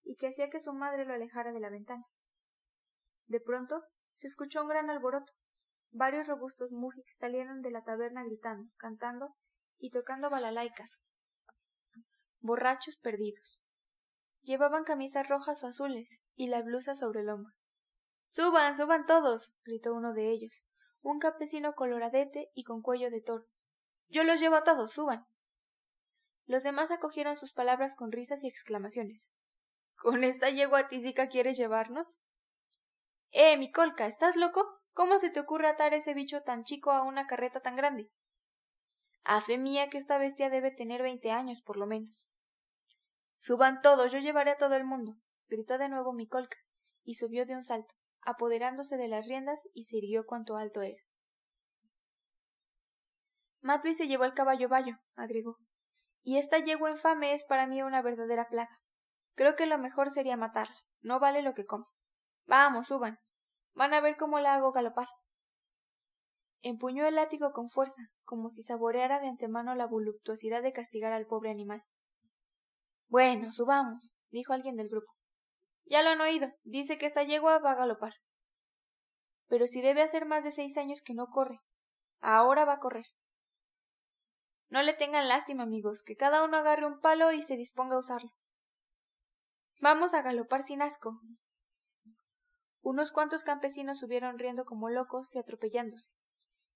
y 0.03 0.15
que 0.17 0.27
hacía 0.27 0.49
que 0.49 0.59
su 0.59 0.73
madre 0.73 1.05
lo 1.05 1.13
alejara 1.13 1.51
de 1.51 1.59
la 1.59 1.69
ventana. 1.69 2.05
De 3.25 3.39
pronto 3.39 3.83
se 4.15 4.27
escuchó 4.27 4.61
un 4.61 4.69
gran 4.69 4.89
alboroto. 4.89 5.33
Varios 5.91 6.27
robustos 6.27 6.71
mujiks 6.71 7.17
salieron 7.17 7.61
de 7.61 7.71
la 7.71 7.83
taberna 7.83 8.23
gritando, 8.23 8.69
cantando 8.77 9.35
y 9.79 9.91
tocando 9.91 10.29
balalaicas. 10.29 10.99
Borrachos 12.39 12.97
perdidos. 12.97 13.61
Llevaban 14.41 14.83
camisas 14.83 15.27
rojas 15.27 15.63
o 15.63 15.67
azules 15.67 16.21
y 16.35 16.47
la 16.47 16.61
blusa 16.61 16.95
sobre 16.95 17.21
el 17.21 17.29
hombro. 17.29 17.53
Suban, 18.27 18.75
suban 18.75 19.05
todos, 19.05 19.53
gritó 19.63 19.93
uno 19.93 20.13
de 20.13 20.31
ellos, 20.31 20.65
un 21.01 21.19
campesino 21.19 21.73
coloradete 21.73 22.49
y 22.53 22.63
con 22.63 22.81
cuello 22.81 23.09
de 23.09 23.21
toro. 23.21 23.45
Yo 24.09 24.23
los 24.23 24.39
llevo 24.39 24.55
a 24.55 24.63
todos, 24.63 24.91
suban. 24.91 25.25
Los 26.45 26.63
demás 26.63 26.91
acogieron 26.91 27.35
sus 27.35 27.53
palabras 27.53 27.95
con 27.95 28.11
risas 28.11 28.43
y 28.43 28.47
exclamaciones. 28.47 29.29
¿Con 29.97 30.23
esta 30.23 30.49
yegua 30.49 30.87
tísica 30.87 31.27
quieres 31.27 31.57
llevarnos? 31.57 32.19
Eh, 33.31 33.57
mi 33.57 33.71
colca, 33.71 34.07
¿estás 34.07 34.35
loco? 34.35 34.63
¿Cómo 34.93 35.17
se 35.17 35.29
te 35.29 35.39
ocurre 35.39 35.67
atar 35.67 35.93
ese 35.93 36.13
bicho 36.13 36.41
tan 36.43 36.63
chico 36.63 36.91
a 36.91 37.03
una 37.03 37.27
carreta 37.27 37.59
tan 37.59 37.75
grande? 37.75 38.09
A 39.23 39.41
fe 39.41 39.57
mía 39.57 39.89
que 39.89 39.97
esta 39.97 40.17
bestia 40.17 40.49
debe 40.49 40.71
tener 40.71 41.01
veinte 41.01 41.31
años, 41.31 41.61
por 41.61 41.77
lo 41.77 41.85
menos. 41.85 42.27
Suban 43.39 43.81
todos, 43.81 44.11
yo 44.11 44.19
llevaré 44.19 44.51
a 44.51 44.57
todo 44.57 44.75
el 44.75 44.83
mundo, 44.83 45.15
gritó 45.47 45.77
de 45.77 45.89
nuevo 45.89 46.13
mi 46.13 46.27
colca, 46.27 46.57
y 47.03 47.15
subió 47.15 47.45
de 47.45 47.55
un 47.55 47.63
salto, 47.63 47.93
apoderándose 48.21 48.97
de 48.97 49.07
las 49.07 49.27
riendas 49.27 49.59
y 49.73 49.83
se 49.83 49.97
irguió 49.97 50.25
cuanto 50.25 50.57
alto 50.57 50.81
era. 50.81 51.01
Matby 53.61 53.95
se 53.95 54.07
llevó 54.07 54.23
el 54.25 54.33
caballo 54.33 54.69
bayo, 54.69 54.97
agregó, 55.15 55.57
y 56.23 56.37
esta 56.37 56.59
yegua 56.59 56.91
infame 56.91 57.33
es 57.33 57.43
para 57.45 57.67
mí 57.67 57.81
una 57.81 58.01
verdadera 58.01 58.47
plaga. 58.49 58.79
Creo 59.35 59.55
que 59.55 59.65
lo 59.65 59.77
mejor 59.77 60.09
sería 60.09 60.35
matarla. 60.35 60.75
No 61.01 61.19
vale 61.19 61.41
lo 61.41 61.53
que 61.53 61.65
come. 61.65 61.85
Vamos, 62.47 62.87
suban. 62.87 63.19
Van 63.73 63.93
a 63.93 64.01
ver 64.01 64.17
cómo 64.17 64.39
la 64.39 64.55
hago 64.55 64.71
galopar. 64.71 65.07
Empuñó 66.61 67.05
el 67.05 67.15
látigo 67.15 67.51
con 67.51 67.69
fuerza, 67.69 68.09
como 68.23 68.49
si 68.49 68.63
saboreara 68.63 69.19
de 69.19 69.27
antemano 69.27 69.75
la 69.75 69.85
voluptuosidad 69.85 70.63
de 70.63 70.73
castigar 70.73 71.13
al 71.13 71.27
pobre 71.27 71.51
animal. 71.51 71.83
Bueno, 73.07 73.51
subamos, 73.51 74.15
dijo 74.31 74.53
alguien 74.53 74.75
del 74.75 74.89
grupo. 74.89 75.13
Ya 75.85 76.03
lo 76.03 76.09
han 76.09 76.21
oído. 76.21 76.49
Dice 76.63 76.97
que 76.97 77.05
esta 77.05 77.23
yegua 77.23 77.59
va 77.59 77.71
a 77.71 77.75
galopar. 77.75 78.13
pero 79.49 79.65
si 79.65 79.79
debe 79.79 80.01
hacer 80.01 80.25
más 80.25 80.43
de 80.43 80.51
seis 80.51 80.75
años 80.75 81.01
que 81.01 81.13
no 81.13 81.27
corre. 81.27 81.59
Ahora 82.19 82.65
va 82.65 82.73
a 82.73 82.79
correr. 82.79 83.05
No 84.69 84.81
le 84.81 84.93
tengan 84.93 85.29
lástima, 85.29 85.63
amigos, 85.63 86.03
que 86.05 86.17
cada 86.17 86.43
uno 86.43 86.57
agarre 86.57 86.85
un 86.85 86.99
palo 86.99 87.31
y 87.31 87.41
se 87.43 87.55
disponga 87.55 87.95
a 87.95 87.99
usarlo. 87.99 88.31
Vamos 89.79 90.13
a 90.13 90.21
galopar 90.21 90.63
sin 90.63 90.81
asco. 90.81 91.21
Unos 92.81 93.11
cuantos 93.11 93.43
campesinos 93.43 93.99
subieron 93.99 94.37
riendo 94.37 94.65
como 94.65 94.89
locos 94.89 95.33
y 95.33 95.39
atropellándose. 95.39 96.11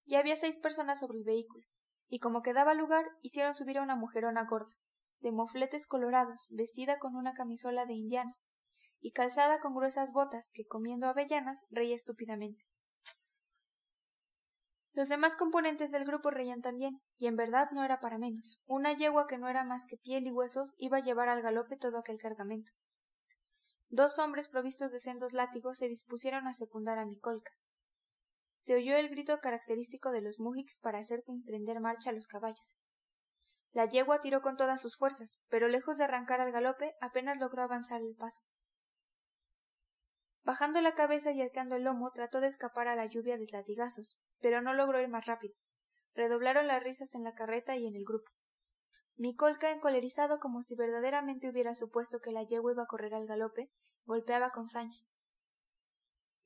Ya 0.05 0.19
había 0.19 0.35
seis 0.35 0.59
personas 0.59 0.99
sobre 0.99 1.19
el 1.19 1.23
vehículo, 1.23 1.65
y 2.09 2.19
como 2.19 2.41
quedaba 2.41 2.73
lugar, 2.73 3.05
hicieron 3.21 3.55
subir 3.55 3.77
a 3.77 3.83
una 3.83 3.95
mujerona 3.95 4.45
gorda, 4.45 4.73
de 5.19 5.31
mofletes 5.31 5.87
colorados, 5.87 6.47
vestida 6.49 6.99
con 6.99 7.15
una 7.15 7.33
camisola 7.33 7.85
de 7.85 7.93
indiana, 7.93 8.35
y 8.99 9.11
calzada 9.11 9.59
con 9.59 9.73
gruesas 9.73 10.11
botas 10.11 10.49
que, 10.53 10.65
comiendo 10.65 11.07
avellanas, 11.07 11.65
reía 11.69 11.95
estúpidamente. 11.95 12.63
Los 14.93 15.07
demás 15.07 15.37
componentes 15.37 15.91
del 15.91 16.03
grupo 16.03 16.31
reían 16.31 16.61
también, 16.61 16.99
y 17.17 17.27
en 17.27 17.37
verdad 17.37 17.69
no 17.71 17.83
era 17.83 18.01
para 18.01 18.17
menos. 18.17 18.59
Una 18.65 18.93
yegua 18.93 19.25
que 19.25 19.37
no 19.37 19.47
era 19.47 19.63
más 19.63 19.85
que 19.85 19.97
piel 19.97 20.27
y 20.27 20.31
huesos 20.31 20.75
iba 20.77 20.97
a 20.97 21.01
llevar 21.01 21.29
al 21.29 21.41
galope 21.41 21.77
todo 21.77 21.97
aquel 21.97 22.19
cargamento. 22.19 22.71
Dos 23.89 24.19
hombres 24.19 24.49
provistos 24.49 24.91
de 24.91 24.99
sendos 24.99 25.33
látigos 25.33 25.77
se 25.77 25.87
dispusieron 25.87 26.47
a 26.47 26.53
secundar 26.53 26.97
a 26.97 27.05
mi 27.05 27.17
colca. 27.17 27.51
Se 28.61 28.75
oyó 28.75 28.95
el 28.95 29.09
grito 29.09 29.39
característico 29.39 30.11
de 30.11 30.21
los 30.21 30.39
mujiks 30.39 30.79
para 30.79 30.99
hacer 30.99 31.23
emprender 31.27 31.79
marcha 31.79 32.11
a 32.11 32.13
los 32.13 32.27
caballos. 32.27 32.77
La 33.73 33.85
yegua 33.85 34.21
tiró 34.21 34.41
con 34.41 34.57
todas 34.57 34.81
sus 34.81 34.97
fuerzas, 34.97 35.39
pero 35.49 35.67
lejos 35.67 35.97
de 35.97 36.03
arrancar 36.03 36.41
al 36.41 36.51
galope 36.51 36.93
apenas 37.01 37.39
logró 37.39 37.63
avanzar 37.63 38.01
el 38.01 38.15
paso. 38.15 38.41
Bajando 40.43 40.81
la 40.81 40.93
cabeza 40.93 41.31
y 41.31 41.41
arqueando 41.41 41.75
el 41.75 41.83
lomo, 41.83 42.11
trató 42.11 42.39
de 42.39 42.47
escapar 42.47 42.87
a 42.87 42.95
la 42.95 43.05
lluvia 43.05 43.37
de 43.37 43.47
latigazos, 43.51 44.19
pero 44.39 44.61
no 44.61 44.73
logró 44.73 45.01
ir 45.01 45.07
más 45.07 45.25
rápido. 45.25 45.55
Redoblaron 46.13 46.67
las 46.67 46.83
risas 46.83 47.15
en 47.15 47.23
la 47.23 47.33
carreta 47.33 47.77
y 47.77 47.87
en 47.87 47.95
el 47.95 48.03
grupo. 48.03 48.31
Mi 49.15 49.35
colca, 49.35 49.71
encolerizado 49.71 50.39
como 50.39 50.61
si 50.61 50.75
verdaderamente 50.75 51.49
hubiera 51.49 51.73
supuesto 51.73 52.19
que 52.19 52.31
la 52.31 52.43
yegua 52.43 52.73
iba 52.73 52.83
a 52.83 52.87
correr 52.87 53.13
al 53.13 53.27
galope, 53.27 53.69
golpeaba 54.05 54.51
con 54.51 54.67
saña. 54.67 54.97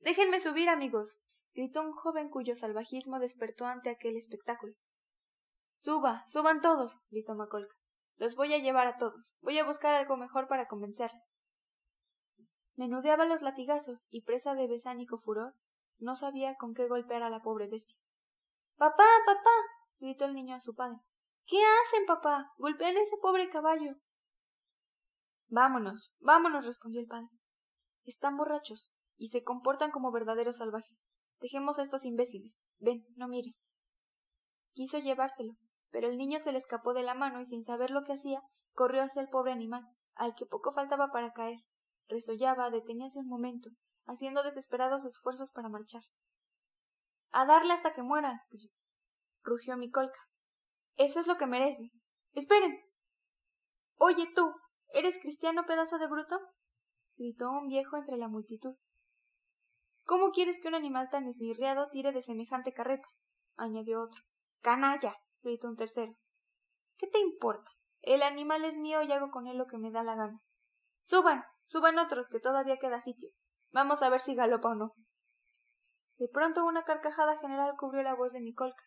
Déjenme 0.00 0.40
subir, 0.40 0.68
amigos. 0.68 1.18
Gritó 1.56 1.80
un 1.80 1.92
joven 1.92 2.28
cuyo 2.28 2.54
salvajismo 2.54 3.18
despertó 3.18 3.64
ante 3.64 3.88
aquel 3.88 4.16
espectáculo. 4.18 4.74
Suba, 5.78 6.22
suban 6.28 6.60
todos, 6.60 6.98
gritó 7.10 7.34
Macolca. 7.34 7.74
Los 8.18 8.36
voy 8.36 8.52
a 8.52 8.58
llevar 8.58 8.86
a 8.86 8.98
todos. 8.98 9.34
Voy 9.40 9.58
a 9.58 9.64
buscar 9.64 9.94
algo 9.94 10.18
mejor 10.18 10.48
para 10.48 10.68
convencerle. 10.68 11.18
Menudeaba 12.76 13.24
los 13.24 13.40
latigazos 13.40 14.06
y 14.10 14.22
presa 14.22 14.54
de 14.54 14.68
besánico 14.68 15.18
furor, 15.18 15.54
no 15.98 16.14
sabía 16.14 16.56
con 16.56 16.74
qué 16.74 16.86
golpear 16.88 17.22
a 17.22 17.30
la 17.30 17.40
pobre 17.40 17.68
bestia. 17.68 17.96
Papá, 18.76 19.06
papá. 19.24 19.50
gritó 19.98 20.26
el 20.26 20.34
niño 20.34 20.54
a 20.54 20.60
su 20.60 20.74
padre. 20.74 20.98
¿Qué 21.46 21.56
hacen, 21.56 22.04
papá? 22.04 22.52
Golpean 22.58 22.98
a 22.98 23.00
ese 23.00 23.16
pobre 23.16 23.48
caballo. 23.48 23.94
Vámonos, 25.48 26.14
vámonos, 26.20 26.66
respondió 26.66 27.00
el 27.00 27.06
padre. 27.06 27.30
Están 28.04 28.36
borrachos 28.36 28.92
y 29.16 29.28
se 29.28 29.42
comportan 29.42 29.90
como 29.90 30.12
verdaderos 30.12 30.58
salvajes. 30.58 31.02
Dejemos 31.40 31.78
a 31.78 31.82
estos 31.82 32.04
imbéciles. 32.04 32.58
Ven, 32.78 33.04
no 33.16 33.28
mires. 33.28 33.64
Quiso 34.74 34.98
llevárselo, 34.98 35.54
pero 35.90 36.08
el 36.08 36.16
niño 36.16 36.40
se 36.40 36.52
le 36.52 36.58
escapó 36.58 36.94
de 36.94 37.02
la 37.02 37.14
mano 37.14 37.40
y 37.40 37.46
sin 37.46 37.64
saber 37.64 37.90
lo 37.90 38.04
que 38.04 38.12
hacía, 38.12 38.42
corrió 38.72 39.02
hacia 39.02 39.22
el 39.22 39.28
pobre 39.28 39.52
animal, 39.52 39.86
al 40.14 40.34
que 40.34 40.46
poco 40.46 40.72
faltaba 40.72 41.10
para 41.10 41.32
caer 41.32 41.60
resollaba, 42.08 42.70
deteníase 42.70 43.20
un 43.20 43.28
momento, 43.28 43.70
haciendo 44.06 44.42
desesperados 44.42 45.04
esfuerzos 45.04 45.52
para 45.52 45.68
marchar. 45.68 46.02
A 47.30 47.46
darle 47.46 47.72
hasta 47.72 47.94
que 47.94 48.02
muera. 48.02 48.44
rugió 49.42 49.76
mi 49.76 49.90
colca. 49.90 50.18
Eso 50.96 51.20
es 51.20 51.26
lo 51.26 51.36
que 51.36 51.46
merece. 51.46 51.90
Esperen. 52.32 52.80
Oye 53.96 54.28
tú. 54.34 54.54
¿Eres 54.90 55.18
cristiano, 55.20 55.64
pedazo 55.66 55.98
de 55.98 56.06
bruto? 56.06 56.38
gritó 57.16 57.50
un 57.50 57.66
viejo 57.68 57.96
entre 57.96 58.16
la 58.16 58.28
multitud. 58.28 58.76
¿Cómo 60.06 60.30
quieres 60.30 60.60
que 60.60 60.68
un 60.68 60.76
animal 60.76 61.10
tan 61.10 61.26
esmirriado 61.26 61.88
tire 61.90 62.12
de 62.12 62.22
semejante 62.22 62.72
carreta? 62.72 63.08
añadió 63.56 64.02
otro. 64.02 64.22
Canalla. 64.60 65.16
gritó 65.42 65.66
un 65.66 65.74
tercero. 65.74 66.14
¿Qué 66.96 67.08
te 67.08 67.18
importa? 67.18 67.72
El 68.02 68.22
animal 68.22 68.64
es 68.64 68.76
mío 68.76 69.02
y 69.02 69.10
hago 69.10 69.32
con 69.32 69.48
él 69.48 69.58
lo 69.58 69.66
que 69.66 69.78
me 69.78 69.90
da 69.90 70.04
la 70.04 70.14
gana. 70.14 70.38
Suban. 71.02 71.42
Suban 71.64 71.98
otros, 71.98 72.28
que 72.28 72.38
todavía 72.38 72.78
queda 72.78 73.00
sitio. 73.00 73.30
Vamos 73.72 74.00
a 74.02 74.08
ver 74.08 74.20
si 74.20 74.36
galopa 74.36 74.68
o 74.68 74.74
no. 74.76 74.92
De 76.18 76.28
pronto 76.28 76.64
una 76.64 76.84
carcajada 76.84 77.36
general 77.40 77.74
cubrió 77.76 78.04
la 78.04 78.14
voz 78.14 78.32
de 78.32 78.40
mi 78.40 78.54
colca. 78.54 78.84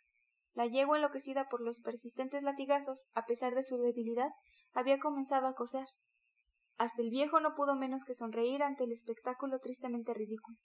La 0.53 0.67
yegua 0.67 0.95
enloquecida 0.95 1.49
por 1.49 1.59
los 1.59 1.81
persistentes 1.81 2.43
latigazos, 2.43 3.07
a 3.13 3.25
pesar 3.25 3.55
de 3.55 3.63
su 3.63 3.77
debilidad, 3.77 4.29
había 4.71 4.99
comenzado 4.99 5.47
a 5.47 5.53
coser. 5.53 5.85
Hasta 6.77 7.01
el 7.01 7.09
viejo 7.09 7.41
no 7.41 7.55
pudo 7.55 7.75
menos 7.75 8.05
que 8.05 8.15
sonreír 8.15 8.63
ante 8.63 8.85
el 8.85 8.93
espectáculo 8.93 9.59
tristemente 9.59 10.13
ridículo. 10.13 10.57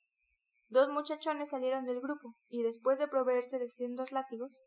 Dos 0.69 0.89
muchachones 0.89 1.51
salieron 1.51 1.85
del 1.85 2.01
grupo 2.01 2.37
y 2.49 2.63
después 2.63 2.99
de 2.99 3.09
proveerse 3.09 3.59
de 3.59 3.69
sendos 3.69 4.13
látigos, 4.13 4.63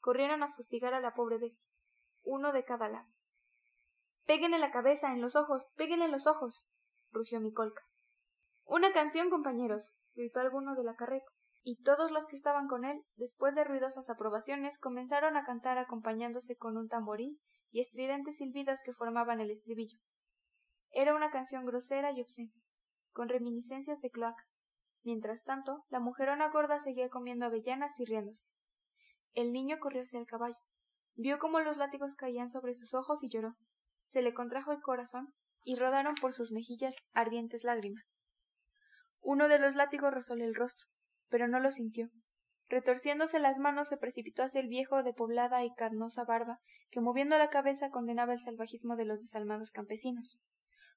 corrieron 0.00 0.42
a 0.42 0.52
fustigar 0.54 0.94
a 0.94 1.00
la 1.00 1.14
pobre 1.14 1.38
bestia, 1.38 1.68
uno 2.22 2.52
de 2.52 2.64
cada 2.64 2.88
lado. 2.88 3.08
Peguen 4.26 4.54
en 4.54 4.60
la 4.60 4.70
cabeza, 4.70 5.12
en 5.12 5.20
los 5.20 5.36
ojos, 5.36 5.66
peguen 5.76 6.02
en 6.02 6.12
los 6.12 6.26
ojos 6.26 6.66
rugió 7.10 7.40
mi 7.40 7.52
colca. 7.52 7.82
Una 8.64 8.92
canción, 8.92 9.30
compañeros, 9.30 9.90
gritó 10.14 10.40
alguno 10.40 10.74
de 10.74 10.84
la 10.84 10.94
carreta, 10.94 11.26
y 11.62 11.82
todos 11.82 12.10
los 12.10 12.26
que 12.26 12.36
estaban 12.36 12.68
con 12.68 12.84
él, 12.84 13.02
después 13.16 13.54
de 13.54 13.64
ruidosas 13.64 14.10
aprobaciones, 14.10 14.78
comenzaron 14.78 15.36
a 15.36 15.44
cantar 15.44 15.78
acompañándose 15.78 16.56
con 16.56 16.76
un 16.76 16.88
tamboril 16.88 17.38
y 17.70 17.80
estridentes 17.80 18.36
silbidos 18.36 18.80
que 18.82 18.92
formaban 18.92 19.40
el 19.40 19.50
estribillo. 19.50 19.98
Era 20.90 21.14
una 21.14 21.30
canción 21.30 21.66
grosera 21.66 22.12
y 22.12 22.20
obscena, 22.20 22.52
con 23.12 23.28
reminiscencias 23.28 24.00
de 24.00 24.10
cloaca. 24.10 24.44
Mientras 25.04 25.42
tanto, 25.44 25.84
la 25.88 26.00
mujerona 26.00 26.50
gorda 26.50 26.80
seguía 26.80 27.08
comiendo 27.08 27.46
avellanas 27.46 27.98
y 27.98 28.04
riéndose. 28.04 28.48
El 29.34 29.52
niño 29.52 29.78
corrió 29.78 30.02
hacia 30.02 30.20
el 30.20 30.26
caballo. 30.26 30.58
Vio 31.14 31.38
cómo 31.38 31.60
los 31.60 31.78
látigos 31.78 32.14
caían 32.14 32.50
sobre 32.50 32.74
sus 32.74 32.94
ojos 32.94 33.22
y 33.22 33.28
lloró. 33.28 33.56
Se 34.06 34.22
le 34.22 34.34
contrajo 34.34 34.72
el 34.72 34.80
corazón 34.80 35.34
y 35.64 35.76
rodaron 35.76 36.14
por 36.14 36.32
sus 36.32 36.52
mejillas 36.52 36.94
ardientes 37.12 37.64
lágrimas. 37.64 38.12
Uno 39.20 39.48
de 39.48 39.58
los 39.58 39.74
látigos 39.74 40.12
rozóle 40.12 40.44
el 40.44 40.54
rostro, 40.54 40.86
pero 41.28 41.48
no 41.48 41.60
lo 41.60 41.70
sintió. 41.70 42.10
Retorciéndose 42.68 43.38
las 43.38 43.58
manos 43.58 43.88
se 43.88 43.96
precipitó 43.96 44.42
hacia 44.42 44.60
el 44.60 44.68
viejo 44.68 45.02
de 45.02 45.14
poblada 45.14 45.64
y 45.64 45.74
carnosa 45.74 46.24
barba, 46.24 46.60
que 46.90 47.00
moviendo 47.00 47.36
la 47.38 47.50
cabeza 47.50 47.90
condenaba 47.90 48.32
el 48.32 48.40
salvajismo 48.40 48.96
de 48.96 49.04
los 49.04 49.20
desalmados 49.20 49.72
campesinos. 49.72 50.38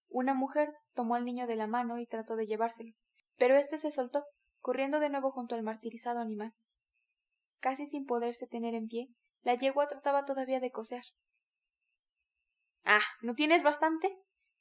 Una 0.10 0.34
mujer 0.34 0.74
tomó 0.94 1.16
al 1.16 1.26
niño 1.26 1.48
de 1.48 1.56
la 1.56 1.68
mano 1.68 1.98
y 1.98 2.06
trató 2.06 2.36
de 2.36 2.46
llevárselo, 2.46 2.94
pero 3.42 3.58
éste 3.58 3.80
se 3.80 3.92
soltó, 3.92 4.24
corriendo 4.60 5.00
de 5.00 5.10
nuevo 5.10 5.32
junto 5.32 5.56
al 5.56 5.64
martirizado 5.64 6.20
animal. 6.20 6.54
Casi 7.60 7.88
sin 7.88 8.06
poderse 8.06 8.46
tener 8.46 8.76
en 8.76 8.88
pie, 8.88 9.08
la 9.42 9.56
yegua 9.56 9.88
trataba 9.88 10.26
todavía 10.26 10.60
de 10.60 10.70
coser. 10.70 11.02
Ah, 12.84 13.02
¿no 13.24 13.34
tienes 13.34 13.64
bastante? 13.64 14.16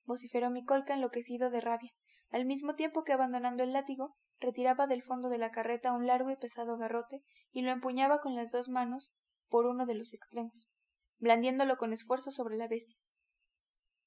vociferó 0.04 0.49
mi 0.49 0.64
colca 0.64 0.94
enloquecido 0.94 1.50
de 1.50 1.60
rabia, 1.60 1.92
al 2.30 2.46
mismo 2.46 2.75
tiempo 2.75 3.04
que 3.04 3.12
abandonando 3.12 3.64
el 3.64 3.75
látigo, 3.75 4.16
retiraba 4.38 4.87
del 4.87 5.02
fondo 5.02 5.28
de 5.28 5.37
la 5.37 5.50
carreta 5.50 5.92
un 5.92 6.06
largo 6.06 6.30
y 6.30 6.37
pesado 6.37 6.78
garrote 6.78 7.22
y 7.50 7.60
lo 7.60 7.72
empuñaba 7.72 8.22
con 8.22 8.34
las 8.34 8.50
dos 8.50 8.70
manos 8.70 9.12
por 9.50 9.66
uno 9.66 9.84
de 9.84 9.96
los 9.96 10.14
extremos, 10.14 10.70
blandiéndolo 11.18 11.76
con 11.76 11.92
esfuerzo 11.92 12.30
sobre 12.30 12.56
la 12.56 12.66
bestia. 12.66 12.96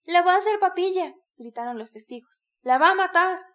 La 0.05 0.23
va 0.23 0.33
a 0.33 0.37
hacer 0.37 0.59
papilla. 0.59 1.13
gritaron 1.37 1.77
los 1.77 1.91
testigos. 1.91 2.43
La 2.63 2.79
va 2.79 2.89
a 2.89 2.95
matar. 2.95 3.52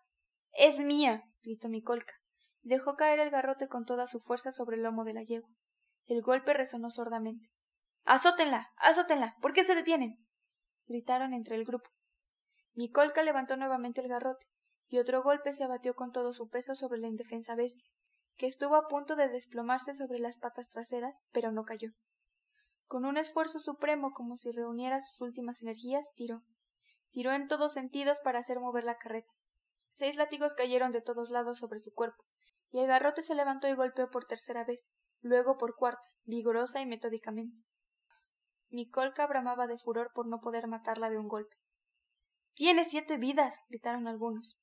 Es 0.58 0.80
mía. 0.80 1.22
gritó 1.44 1.68
mi 1.68 1.80
colca. 1.82 2.14
Dejó 2.62 2.96
caer 2.96 3.20
el 3.20 3.30
garrote 3.30 3.68
con 3.68 3.84
toda 3.84 4.08
su 4.08 4.18
fuerza 4.18 4.50
sobre 4.50 4.76
el 4.76 4.82
lomo 4.82 5.04
de 5.04 5.12
la 5.12 5.22
yegua. 5.22 5.48
El 6.06 6.20
golpe 6.20 6.52
resonó 6.52 6.90
sordamente. 6.90 7.48
Azótenla. 8.04 8.72
azótenla. 8.76 9.36
¿Por 9.40 9.52
qué 9.52 9.62
se 9.62 9.76
detienen? 9.76 10.18
gritaron 10.88 11.32
entre 11.32 11.54
el 11.54 11.64
grupo. 11.64 11.88
Mi 12.74 12.90
colca 12.90 13.22
levantó 13.22 13.56
nuevamente 13.56 14.00
el 14.00 14.08
garrote, 14.08 14.48
y 14.88 14.98
otro 14.98 15.22
golpe 15.22 15.52
se 15.52 15.62
abatió 15.62 15.94
con 15.94 16.10
todo 16.10 16.32
su 16.32 16.48
peso 16.48 16.74
sobre 16.74 16.98
la 16.98 17.06
indefensa 17.06 17.54
bestia, 17.54 17.88
que 18.36 18.48
estuvo 18.48 18.74
a 18.74 18.88
punto 18.88 19.14
de 19.14 19.28
desplomarse 19.28 19.94
sobre 19.94 20.18
las 20.18 20.38
patas 20.38 20.68
traseras, 20.70 21.22
pero 21.30 21.52
no 21.52 21.62
cayó. 21.62 21.92
Con 22.86 23.04
un 23.04 23.16
esfuerzo 23.16 23.60
supremo 23.60 24.10
como 24.12 24.34
si 24.34 24.50
reuniera 24.50 24.98
sus 24.98 25.20
últimas 25.20 25.62
energías, 25.62 26.10
tiró. 26.16 26.42
Tiró 27.12 27.30
en 27.30 27.46
todos 27.46 27.74
sentidos 27.74 28.18
para 28.18 28.40
hacer 28.40 28.58
mover 28.58 28.82
la 28.82 28.98
carreta. 28.98 29.37
Seis 29.98 30.14
látigos 30.14 30.54
cayeron 30.54 30.92
de 30.92 31.02
todos 31.02 31.30
lados 31.30 31.58
sobre 31.58 31.80
su 31.80 31.92
cuerpo, 31.92 32.22
y 32.70 32.78
el 32.78 32.86
garrote 32.86 33.20
se 33.20 33.34
levantó 33.34 33.66
y 33.66 33.74
golpeó 33.74 34.08
por 34.08 34.26
tercera 34.26 34.62
vez, 34.62 34.88
luego 35.22 35.58
por 35.58 35.74
cuarta, 35.74 36.08
vigorosa 36.22 36.80
y 36.80 36.86
metódicamente. 36.86 37.56
Mi 38.68 38.88
colca 38.88 39.26
bramaba 39.26 39.66
de 39.66 39.76
furor 39.76 40.12
por 40.14 40.28
no 40.28 40.38
poder 40.38 40.68
matarla 40.68 41.10
de 41.10 41.18
un 41.18 41.26
golpe. 41.26 41.56
Tiene 42.54 42.84
siete 42.84 43.16
vidas. 43.16 43.58
gritaron 43.70 44.06
algunos. 44.06 44.56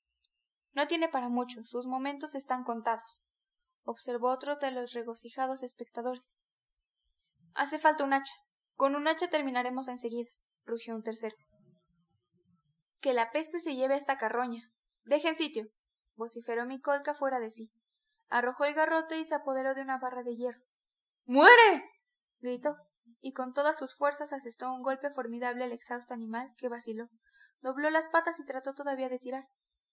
No 0.72 0.88
tiene 0.88 1.10
para 1.10 1.28
mucho. 1.28 1.66
Sus 1.66 1.86
momentos 1.86 2.34
están 2.34 2.64
contados. 2.64 3.22
observó 3.84 4.32
otro 4.32 4.56
de 4.56 4.72
los 4.72 4.94
regocijados 4.94 5.64
espectadores. 5.64 6.38
Hace 7.56 7.78
falta 7.78 8.06
un 8.06 8.14
hacha. 8.14 8.34
Con 8.76 8.96
un 8.96 9.10
hacha 9.10 9.28
terminaremos 9.28 9.90
enseguida, 9.90 10.30
rugió 10.64 10.96
un 10.96 11.04
tercero. 11.04 11.36
Que 13.02 13.12
la 13.12 13.32
peste 13.32 13.60
se 13.60 13.76
lleve 13.76 13.96
a 13.96 13.98
esta 13.98 14.18
carroña. 14.18 14.72
Dejen 15.06 15.36
sitio. 15.36 15.68
vociferó 16.16 16.66
mi 16.66 16.82
colca 16.82 17.14
fuera 17.14 17.40
de 17.40 17.52
sí. 17.52 17.72
Arrojó 18.28 18.66
el 18.66 18.74
garrote 18.74 19.20
y 19.20 19.26
se 19.26 19.36
apoderó 19.36 19.76
de 19.76 19.82
una 19.82 20.00
barra 20.00 20.24
de 20.24 20.36
hierro. 20.36 20.62
¡Muere! 21.26 21.84
gritó, 22.40 22.76
y 23.22 23.34
con 23.34 23.54
todas 23.54 23.78
sus 23.78 23.96
fuerzas 23.96 24.34
asestó 24.34 24.74
un 24.74 24.82
golpe 24.82 25.12
formidable 25.12 25.64
al 25.64 25.74
exhausto 25.74 26.16
animal, 26.16 26.52
que 26.58 26.70
vaciló, 26.70 27.10
dobló 27.62 27.92
las 27.92 28.08
patas 28.10 28.40
y 28.40 28.46
trató 28.46 28.74
todavía 28.74 29.10
de 29.10 29.20
tirar, 29.20 29.48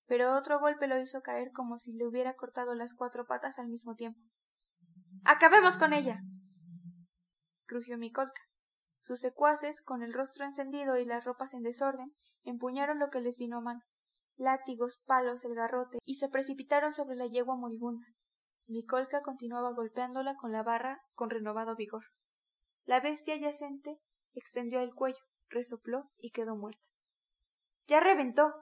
pero 0.07 0.35
otro 0.35 0.59
golpe 0.61 0.87
lo 0.87 0.99
hizo 0.99 1.21
caer 1.21 1.52
como 1.52 1.76
si 1.76 1.92
le 1.92 2.07
hubiera 2.07 2.35
cortado 2.35 2.75
las 2.75 2.95
cuatro 2.95 3.26
patas 3.26 3.59
al 3.59 3.69
mismo 3.69 3.95
tiempo. 3.95 4.21
¡Acabemos 5.25 5.76
con 5.76 5.92
ella! 5.92 6.21
crujió 7.66 7.99
mi 7.99 8.11
colca. 8.11 8.40
Sus 8.99 9.21
secuaces, 9.21 9.83
con 9.83 10.02
el 10.02 10.14
rostro 10.14 10.47
encendido 10.47 10.97
y 10.97 11.04
las 11.04 11.25
ropas 11.25 11.52
en 11.52 11.62
desorden, 11.62 12.14
empuñaron 12.45 12.99
lo 12.99 13.11
que 13.11 13.21
les 13.21 13.37
vino 13.37 13.59
a 13.59 13.61
mano 13.61 13.83
látigos, 14.37 15.01
palos, 15.07 15.45
el 15.45 15.55
garrote, 15.55 15.99
y 16.05 16.17
se 16.17 16.29
precipitaron 16.29 16.93
sobre 16.93 17.17
la 17.17 17.27
yegua 17.27 17.57
moribunda. 17.57 18.07
Mi 18.67 18.85
colca 18.85 19.23
continuaba 19.23 19.73
golpeándola 19.73 20.37
con 20.37 20.53
la 20.53 20.62
barra 20.62 21.03
con 21.15 21.31
renovado 21.31 21.77
vigor. 21.77 22.05
La 22.85 23.01
bestia 23.01 23.37
yacente 23.37 23.99
extendió 24.35 24.81
el 24.81 24.95
cuello, 24.95 25.25
resopló 25.49 26.11
y 26.19 26.31
quedó 26.31 26.57
muerta. 26.57 26.89
¡Ya 27.87 28.01
reventó! 28.01 28.53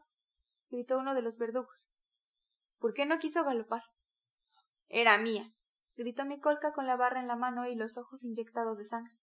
gritó 0.71 0.99
uno 0.99 1.15
de 1.15 1.23
los 1.23 1.39
verdugos. 1.39 1.91
¿Por 2.79 2.95
qué 2.95 3.07
no 3.07 3.19
quiso 3.19 3.45
galopar? 3.45 3.83
Era 4.89 5.19
mía. 5.19 5.53
gritó 5.97 6.25
mi 6.25 6.41
colca 6.41 6.73
con 6.73 6.87
la 6.87 6.97
barra 6.97 7.21
en 7.21 7.29
la 7.29 7.37
mano 7.37 7.67
y 7.67 7.75
los 7.75 7.99
ojos 7.99 8.25
inyectados 8.25 8.79
de 8.79 8.85
sangre. 8.85 9.15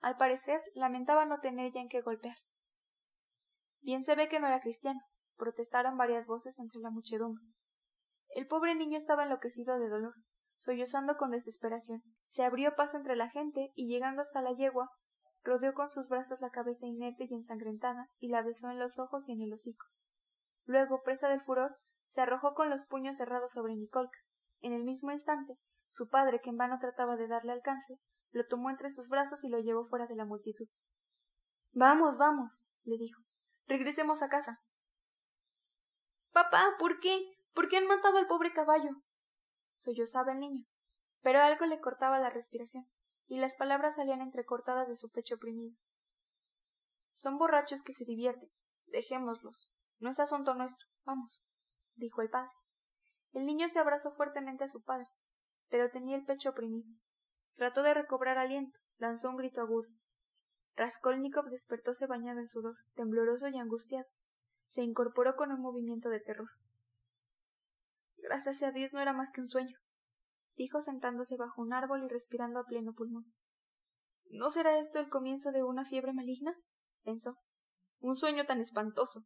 Al 0.00 0.16
parecer, 0.16 0.62
lamentaba 0.74 1.24
no 1.26 1.40
tener 1.40 1.72
ya 1.72 1.80
en 1.80 1.88
qué 1.88 2.00
golpear. 2.00 2.36
Bien 3.80 4.02
se 4.02 4.14
ve 4.14 4.28
que 4.28 4.40
no 4.40 4.46
era 4.46 4.60
cristiano, 4.60 5.00
protestaron 5.36 5.96
varias 5.96 6.26
voces 6.26 6.58
entre 6.58 6.80
la 6.80 6.90
muchedumbre. 6.90 7.44
El 8.34 8.46
pobre 8.46 8.74
niño 8.74 8.96
estaba 8.96 9.24
enloquecido 9.24 9.78
de 9.78 9.88
dolor, 9.88 10.14
sollozando 10.56 11.16
con 11.16 11.30
desesperación. 11.30 12.02
Se 12.26 12.42
abrió 12.42 12.74
paso 12.74 12.96
entre 12.96 13.16
la 13.16 13.28
gente 13.28 13.72
y 13.74 13.86
llegando 13.88 14.22
hasta 14.22 14.42
la 14.42 14.52
yegua, 14.52 14.90
rodeó 15.42 15.74
con 15.74 15.90
sus 15.90 16.08
brazos 16.08 16.40
la 16.40 16.50
cabeza 16.50 16.86
inerte 16.86 17.26
y 17.28 17.34
ensangrentada 17.34 18.08
y 18.18 18.28
la 18.28 18.42
besó 18.42 18.70
en 18.70 18.78
los 18.78 18.98
ojos 18.98 19.28
y 19.28 19.32
en 19.32 19.42
el 19.42 19.52
hocico. 19.52 19.86
Luego, 20.64 21.02
presa 21.02 21.28
del 21.28 21.42
furor, 21.42 21.76
se 22.08 22.22
arrojó 22.22 22.54
con 22.54 22.70
los 22.70 22.86
puños 22.86 23.16
cerrados 23.16 23.52
sobre 23.52 23.76
Nicolca. 23.76 24.18
En 24.60 24.72
el 24.72 24.84
mismo 24.84 25.12
instante, 25.12 25.58
su 25.88 26.08
padre, 26.08 26.40
que 26.40 26.50
en 26.50 26.56
vano 26.56 26.78
trataba 26.78 27.16
de 27.16 27.28
darle 27.28 27.52
alcance, 27.52 27.98
lo 28.30 28.46
tomó 28.46 28.70
entre 28.70 28.90
sus 28.90 29.08
brazos 29.08 29.44
y 29.44 29.48
lo 29.48 29.58
llevó 29.58 29.84
fuera 29.84 30.06
de 30.06 30.16
la 30.16 30.24
multitud. 30.24 30.66
Vamos, 31.72 32.18
vamos, 32.18 32.66
le 32.84 32.96
dijo. 32.96 33.22
Regresemos 33.66 34.22
a 34.22 34.28
casa. 34.28 34.60
Papá, 36.34 36.74
¿por 36.80 36.98
qué? 36.98 37.16
¿Por 37.52 37.68
qué 37.68 37.76
han 37.76 37.86
matado 37.86 38.18
al 38.18 38.26
pobre 38.26 38.52
caballo? 38.52 38.90
sollozaba 39.76 40.32
el 40.32 40.40
niño, 40.40 40.64
pero 41.22 41.40
algo 41.40 41.64
le 41.64 41.80
cortaba 41.80 42.18
la 42.18 42.28
respiración, 42.28 42.90
y 43.28 43.38
las 43.38 43.54
palabras 43.54 43.94
salían 43.94 44.20
entrecortadas 44.20 44.88
de 44.88 44.96
su 44.96 45.10
pecho 45.10 45.36
oprimido. 45.36 45.76
Son 47.14 47.38
borrachos 47.38 47.84
que 47.84 47.94
se 47.94 48.04
divierten. 48.04 48.50
Dejémoslos. 48.86 49.70
No 50.00 50.10
es 50.10 50.18
asunto 50.18 50.54
nuestro. 50.54 50.88
Vamos, 51.04 51.40
dijo 51.94 52.20
el 52.20 52.30
padre. 52.30 52.50
El 53.30 53.46
niño 53.46 53.68
se 53.68 53.78
abrazó 53.78 54.10
fuertemente 54.10 54.64
a 54.64 54.68
su 54.68 54.82
padre, 54.82 55.06
pero 55.68 55.90
tenía 55.90 56.16
el 56.16 56.24
pecho 56.24 56.50
oprimido. 56.50 56.88
Trató 57.54 57.84
de 57.84 57.94
recobrar 57.94 58.38
aliento, 58.38 58.80
lanzó 58.96 59.30
un 59.30 59.36
grito 59.36 59.60
agudo. 59.60 59.88
Raskolnikov 60.74 61.44
despertóse 61.50 62.08
bañado 62.08 62.40
en 62.40 62.48
sudor, 62.48 62.74
tembloroso 62.94 63.46
y 63.46 63.56
angustiado. 63.56 64.08
Se 64.68 64.82
incorporó 64.82 65.36
con 65.36 65.52
un 65.52 65.60
movimiento 65.60 66.08
de 66.08 66.20
terror. 66.20 66.48
Gracias 68.18 68.62
a 68.62 68.70
Dios 68.70 68.92
no 68.92 69.00
era 69.00 69.12
más 69.12 69.30
que 69.30 69.40
un 69.40 69.48
sueño, 69.48 69.78
dijo 70.56 70.80
sentándose 70.80 71.36
bajo 71.36 71.60
un 71.60 71.72
árbol 71.72 72.04
y 72.04 72.08
respirando 72.08 72.58
a 72.58 72.64
pleno 72.64 72.94
pulmón. 72.94 73.32
¿No 74.30 74.50
será 74.50 74.78
esto 74.78 74.98
el 74.98 75.10
comienzo 75.10 75.52
de 75.52 75.62
una 75.62 75.84
fiebre 75.84 76.12
maligna? 76.12 76.54
pensó. 77.02 77.38
Un 78.00 78.16
sueño 78.16 78.46
tan 78.46 78.60
espantoso. 78.60 79.24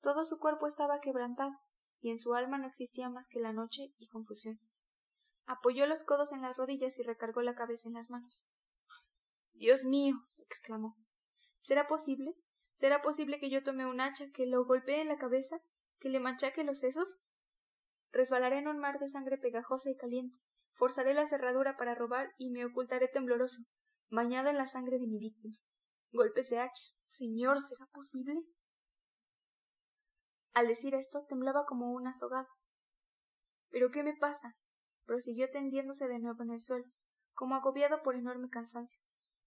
Todo 0.00 0.24
su 0.24 0.38
cuerpo 0.38 0.66
estaba 0.66 1.00
quebrantado, 1.00 1.52
y 2.00 2.10
en 2.10 2.18
su 2.18 2.34
alma 2.34 2.58
no 2.58 2.66
existía 2.66 3.08
más 3.08 3.26
que 3.28 3.40
la 3.40 3.52
noche 3.52 3.92
y 3.98 4.08
confusión. 4.08 4.60
Apoyó 5.46 5.86
los 5.86 6.02
codos 6.02 6.32
en 6.32 6.42
las 6.42 6.56
rodillas 6.56 6.98
y 6.98 7.02
recargó 7.02 7.42
la 7.42 7.54
cabeza 7.54 7.88
en 7.88 7.94
las 7.94 8.10
manos. 8.10 8.44
Dios 9.54 9.84
mío. 9.84 10.14
exclamó. 10.36 10.96
¿Será 11.62 11.86
posible? 11.86 12.34
¿Será 12.78 13.02
posible 13.02 13.40
que 13.40 13.50
yo 13.50 13.64
tome 13.64 13.86
un 13.86 14.00
hacha, 14.00 14.30
que 14.32 14.46
lo 14.46 14.64
golpee 14.64 15.00
en 15.00 15.08
la 15.08 15.18
cabeza, 15.18 15.60
que 15.98 16.08
le 16.08 16.20
machaque 16.20 16.62
los 16.62 16.78
sesos? 16.78 17.18
Resbalaré 18.12 18.58
en 18.58 18.68
un 18.68 18.78
mar 18.78 19.00
de 19.00 19.08
sangre 19.08 19.36
pegajosa 19.36 19.90
y 19.90 19.96
caliente, 19.96 20.38
forzaré 20.74 21.12
la 21.12 21.26
cerradura 21.26 21.76
para 21.76 21.96
robar 21.96 22.32
y 22.38 22.50
me 22.50 22.64
ocultaré 22.64 23.08
tembloroso, 23.08 23.62
bañado 24.10 24.48
en 24.48 24.56
la 24.56 24.66
sangre 24.66 24.98
de 24.98 25.08
mi 25.08 25.18
víctima. 25.18 25.56
Golpes 26.12 26.50
de 26.50 26.60
hacha. 26.60 26.84
Señor, 27.06 27.60
¿será 27.60 27.86
posible? 27.92 28.40
Al 30.54 30.68
decir 30.68 30.94
esto 30.94 31.26
temblaba 31.28 31.64
como 31.66 31.90
un 31.90 32.06
azogado. 32.06 32.46
¿Pero 33.70 33.90
qué 33.90 34.04
me 34.04 34.16
pasa? 34.16 34.56
prosiguió 35.04 35.50
tendiéndose 35.50 36.06
de 36.06 36.18
nuevo 36.20 36.42
en 36.44 36.50
el 36.50 36.60
suelo, 36.60 36.84
como 37.32 37.56
agobiado 37.56 38.02
por 38.02 38.14
enorme 38.14 38.48
cansancio. 38.50 39.00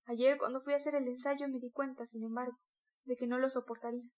Ayer, 0.06 0.38
cuando 0.38 0.60
fui 0.60 0.74
a 0.74 0.78
hacer 0.78 0.96
el 0.96 1.08
ensayo, 1.08 1.48
me 1.48 1.60
di 1.60 1.72
cuenta, 1.72 2.06
sin 2.06 2.24
embargo, 2.24 2.58
de 3.06 3.16
que 3.16 3.28
no 3.28 3.40
lo 3.40 3.50
soportaría. 3.50 4.10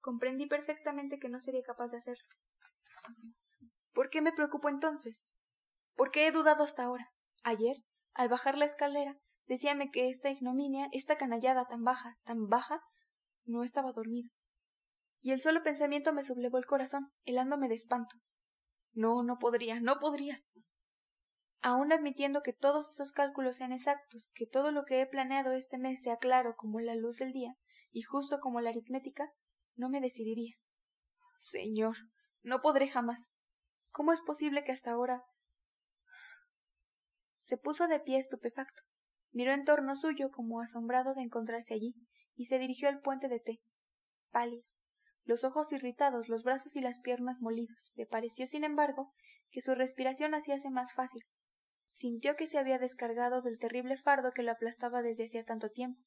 Comprendí 0.00 0.46
perfectamente 0.46 1.18
que 1.18 1.28
no 1.28 1.40
sería 1.40 1.62
capaz 1.62 1.88
de 1.88 1.98
hacerlo. 1.98 2.24
¿Por 3.92 4.10
qué 4.10 4.22
me 4.22 4.32
preocupo 4.32 4.68
entonces? 4.68 5.28
¿Por 5.94 6.10
qué 6.10 6.26
he 6.26 6.32
dudado 6.32 6.64
hasta 6.64 6.84
ahora? 6.84 7.10
Ayer, 7.42 7.76
al 8.14 8.28
bajar 8.28 8.56
la 8.56 8.64
escalera, 8.64 9.18
decíame 9.46 9.90
que 9.90 10.08
esta 10.08 10.30
ignominia, 10.30 10.88
esta 10.92 11.16
canallada 11.16 11.66
tan 11.66 11.82
baja, 11.82 12.16
tan 12.24 12.48
baja, 12.48 12.80
no 13.44 13.62
estaba 13.62 13.92
dormido. 13.92 14.30
Y 15.20 15.32
el 15.32 15.40
solo 15.40 15.62
pensamiento 15.62 16.12
me 16.12 16.22
sublevó 16.22 16.58
el 16.58 16.66
corazón, 16.66 17.10
helándome 17.24 17.68
de 17.68 17.74
espanto. 17.74 18.16
No, 18.92 19.22
no 19.22 19.38
podría, 19.38 19.80
no 19.80 19.98
podría. 19.98 20.42
Aun 21.62 21.92
admitiendo 21.92 22.40
que 22.42 22.54
todos 22.54 22.90
esos 22.90 23.12
cálculos 23.12 23.56
sean 23.56 23.72
exactos, 23.72 24.30
que 24.34 24.46
todo 24.46 24.70
lo 24.72 24.84
que 24.84 25.02
he 25.02 25.06
planeado 25.06 25.52
este 25.52 25.76
mes 25.76 26.02
sea 26.02 26.16
claro 26.16 26.54
como 26.56 26.80
la 26.80 26.94
luz 26.94 27.16
del 27.16 27.32
día, 27.32 27.54
y 27.92 28.02
justo 28.02 28.38
como 28.40 28.60
la 28.60 28.70
aritmética, 28.70 29.32
no 29.76 29.88
me 29.88 30.00
decidiría. 30.00 30.56
Señor, 31.38 31.96
no 32.42 32.60
podré 32.60 32.88
jamás. 32.88 33.30
¿Cómo 33.90 34.12
es 34.12 34.20
posible 34.20 34.62
que 34.64 34.72
hasta 34.72 34.92
ahora? 34.92 35.24
Se 37.40 37.56
puso 37.56 37.88
de 37.88 37.98
pie 37.98 38.18
estupefacto, 38.18 38.82
miró 39.32 39.52
en 39.52 39.64
torno 39.64 39.96
suyo 39.96 40.30
como 40.30 40.60
asombrado 40.60 41.14
de 41.14 41.22
encontrarse 41.22 41.74
allí, 41.74 41.94
y 42.34 42.44
se 42.44 42.58
dirigió 42.58 42.88
al 42.88 43.00
puente 43.00 43.28
de 43.28 43.40
té, 43.40 43.60
pálido, 44.30 44.64
los 45.24 45.44
ojos 45.44 45.72
irritados, 45.72 46.28
los 46.28 46.44
brazos 46.44 46.76
y 46.76 46.80
las 46.80 47.00
piernas 47.00 47.40
molidos. 47.40 47.92
Le 47.96 48.06
pareció, 48.06 48.46
sin 48.46 48.64
embargo, 48.64 49.12
que 49.50 49.60
su 49.60 49.74
respiración 49.74 50.34
hacíase 50.34 50.70
más 50.70 50.94
fácil. 50.94 51.22
Sintió 51.90 52.36
que 52.36 52.46
se 52.46 52.58
había 52.58 52.78
descargado 52.78 53.42
del 53.42 53.58
terrible 53.58 53.96
fardo 53.96 54.32
que 54.32 54.42
lo 54.42 54.52
aplastaba 54.52 55.02
desde 55.02 55.24
hacía 55.24 55.44
tanto 55.44 55.70
tiempo, 55.70 56.00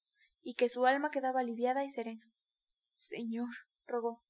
y 0.43 0.56
que 0.56 0.69
su 0.69 0.86
alma 0.86 1.10
quedaba 1.10 1.39
aliviada 1.39 1.84
y 1.84 1.89
serena. 1.89 2.25
Señor, 2.97 3.49
rogó, 3.88 4.21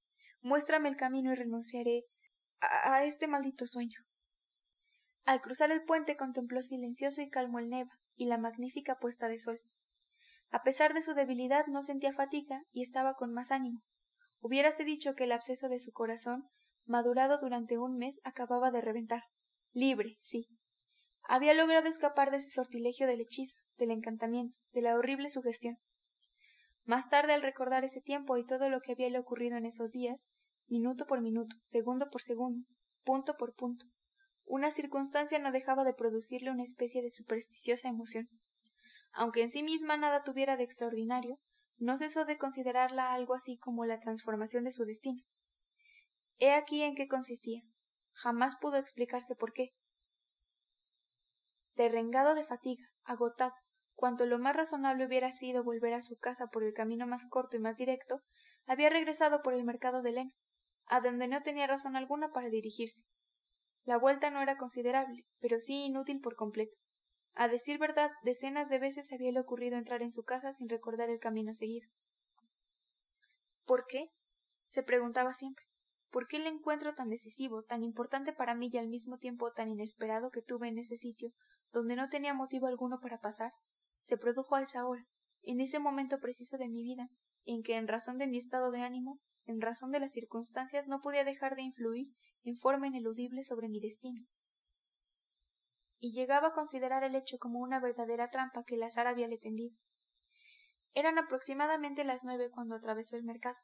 muéstrame 0.42 0.90
el 0.90 0.96
camino 0.96 1.32
y 1.32 1.36
renunciaré 1.36 2.06
a, 2.62 2.94
a 2.94 3.06
este 3.06 3.28
maldito 3.28 3.68
sueño. 3.68 4.00
Al 5.26 5.42
cruzar 5.42 5.72
el 5.72 5.84
puente 5.84 6.16
contempló 6.16 6.62
silencioso 6.62 7.22
y 7.22 7.30
calmo 7.30 7.60
el 7.60 7.70
Neva 7.70 8.00
y 8.16 8.26
la 8.26 8.38
magnífica 8.38 9.00
puesta 9.00 9.28
de 9.28 9.40
sol. 9.40 9.60
A 10.52 10.62
pesar 10.62 10.94
de 10.94 11.02
su 11.02 11.14
debilidad 11.14 11.66
no 11.68 11.82
sentía 11.82 12.14
fatiga 12.14 12.64
y 12.72 12.84
estaba 12.84 13.16
con 13.16 13.34
más 13.34 13.52
ánimo. 13.52 13.82
Hubiérase 14.40 14.84
dicho 14.84 15.16
que 15.16 15.24
el 15.24 15.32
absceso 15.32 15.70
de 15.70 15.80
su 15.80 15.92
corazón, 15.92 16.50
madurado 16.86 17.38
durante 17.40 17.78
un 17.78 17.98
mes, 17.98 18.20
acababa 18.24 18.70
de 18.70 18.82
reventar. 18.82 19.24
Libre, 19.72 20.18
sí. 20.20 20.48
Había 21.24 21.54
logrado 21.54 21.88
escapar 21.88 22.30
de 22.30 22.38
ese 22.38 22.52
sortilegio 22.52 23.08
del 23.08 23.22
hechizo, 23.22 23.58
del 23.78 23.92
encantamiento, 23.92 24.58
de 24.74 24.82
la 24.82 24.96
horrible 24.96 25.30
sugestión. 25.30 25.78
Más 26.86 27.10
tarde, 27.10 27.34
al 27.34 27.42
recordar 27.42 27.84
ese 27.86 28.02
tiempo 28.02 28.38
y 28.38 28.46
todo 28.46 28.70
lo 28.70 28.82
que 28.82 28.92
había 28.92 29.20
ocurrido 29.20 29.58
en 29.58 29.66
esos 29.66 29.92
días, 29.92 30.26
minuto 30.68 31.06
por 31.06 31.22
minuto, 31.22 31.56
segundo 31.66 32.10
por 32.10 32.22
segundo, 32.22 32.68
punto 33.04 33.36
por 33.38 33.54
punto, 33.56 33.86
una 34.46 34.72
circunstancia 34.72 35.40
no 35.40 35.52
dejaba 35.52 35.84
de 35.84 35.94
producirle 35.94 36.52
una 36.52 36.64
especie 36.64 37.02
de 37.02 37.10
supersticiosa 37.10 37.88
emoción. 37.88 38.28
Aunque 39.14 39.42
en 39.42 39.50
sí 39.50 39.64
misma 39.64 39.96
nada 39.96 40.24
tuviera 40.24 40.58
de 40.58 40.64
extraordinario, 40.64 41.40
no 41.78 41.98
cesó 41.98 42.26
de 42.26 42.38
considerarla 42.38 43.14
algo 43.14 43.34
así 43.34 43.58
como 43.58 43.86
la 43.86 44.00
transformación 44.00 44.64
de 44.64 44.72
su 44.72 44.86
destino. 44.86 45.24
He 46.38 46.52
aquí 46.52 46.82
en 46.82 46.96
qué 46.96 47.08
consistía. 47.08 47.62
Jamás 48.14 48.58
pudo 48.60 48.78
explicarse 48.78 49.36
por 49.36 49.54
qué. 49.54 49.70
derrengado 51.76 52.36
de 52.36 52.44
fatiga, 52.44 52.86
agotado, 53.04 53.56
cuanto 54.04 54.26
lo 54.26 54.38
más 54.38 54.54
razonable 54.54 55.06
hubiera 55.06 55.32
sido 55.32 55.64
volver 55.64 55.94
a 55.94 56.02
su 56.02 56.18
casa 56.18 56.48
por 56.48 56.66
el 56.66 56.74
camino 56.74 57.08
más 57.08 57.26
corto 57.30 57.56
y 57.56 57.62
más 57.62 57.78
directo, 57.78 58.20
había 58.66 58.90
regresado 58.90 59.42
por 59.42 59.54
el 59.54 59.64
mercado 59.64 60.02
de 60.02 60.12
Lena, 60.12 60.34
a 60.88 61.00
donde 61.00 61.30
no 61.30 61.42
tenía 61.42 61.68
razón 61.68 61.96
alguna 61.96 62.34
para 62.34 62.50
dirigirse. 62.50 63.02
La 63.86 63.98
vuelta 63.98 64.30
no 64.30 64.42
era 64.42 64.58
considerable, 64.58 65.24
pero 65.40 65.62
sí 65.62 65.86
inútil 65.86 66.20
por 66.20 66.36
completo. 66.36 66.76
A 67.34 67.48
decir 67.48 67.78
verdad, 67.78 68.12
decenas 68.24 68.68
de 68.68 68.78
veces 68.78 69.10
había 69.14 69.40
ocurrido 69.40 69.78
entrar 69.78 70.02
en 70.02 70.12
su 70.12 70.26
casa 70.26 70.52
sin 70.52 70.68
recordar 70.68 71.10
el 71.10 71.20
camino 71.20 71.54
seguido. 71.54 71.88
¿Por 73.66 73.86
qué? 73.88 74.10
se 74.68 74.84
preguntaba 74.84 75.32
siempre. 75.32 75.64
¿Por 76.12 76.28
qué 76.28 76.36
el 76.36 76.48
encuentro 76.48 76.94
tan 76.94 77.08
decisivo, 77.08 77.64
tan 77.64 77.84
importante 77.84 78.34
para 78.34 78.54
mí 78.54 78.70
y 78.70 78.78
al 78.78 78.90
mismo 78.90 79.18
tiempo 79.18 79.54
tan 79.54 79.70
inesperado 79.70 80.30
que 80.30 80.42
tuve 80.42 80.68
en 80.68 80.80
ese 80.80 80.98
sitio, 80.98 81.32
donde 81.72 81.96
no 81.96 82.10
tenía 82.10 82.34
motivo 82.34 82.68
alguno 82.68 83.00
para 83.00 83.20
pasar, 83.22 83.54
se 84.04 84.18
produjo 84.18 84.56
a 84.56 84.62
esa 84.62 84.86
hora, 84.86 85.06
en 85.44 85.62
ese 85.62 85.80
momento 85.80 86.20
preciso 86.20 86.58
de 86.58 86.70
mi 86.70 86.84
vida, 86.84 87.10
en 87.46 87.64
que 87.64 87.76
en 87.76 87.88
razón 87.88 88.18
de 88.18 88.28
mi 88.28 88.38
estado 88.38 88.72
de 88.72 88.82
ánimo, 88.82 89.20
en 89.46 89.62
razón 89.62 89.92
de 89.92 90.00
las 90.00 90.14
circunstancias, 90.14 90.88
no 90.88 91.02
podía 91.02 91.24
dejar 91.24 91.56
de 91.56 91.64
influir 91.64 92.08
en 92.44 92.58
forma 92.58 92.88
ineludible 92.88 93.44
sobre 93.44 93.68
mi 93.68 93.80
destino. 93.80 94.26
Y 96.00 96.14
llegaba 96.14 96.50
a 96.50 96.54
considerar 96.54 97.04
el 97.04 97.16
hecho 97.16 97.38
como 97.38 97.60
una 97.60 97.80
verdadera 97.80 98.30
trampa 98.30 98.64
que 98.66 98.76
el 98.76 98.84
azar 98.84 99.08
había 99.08 99.28
le 99.28 99.38
tendido. 99.38 99.76
Eran 100.94 101.18
aproximadamente 101.18 102.04
las 102.04 102.24
nueve 102.24 102.50
cuando 102.52 102.76
atravesó 102.76 103.16
el 103.16 103.24
mercado. 103.24 103.60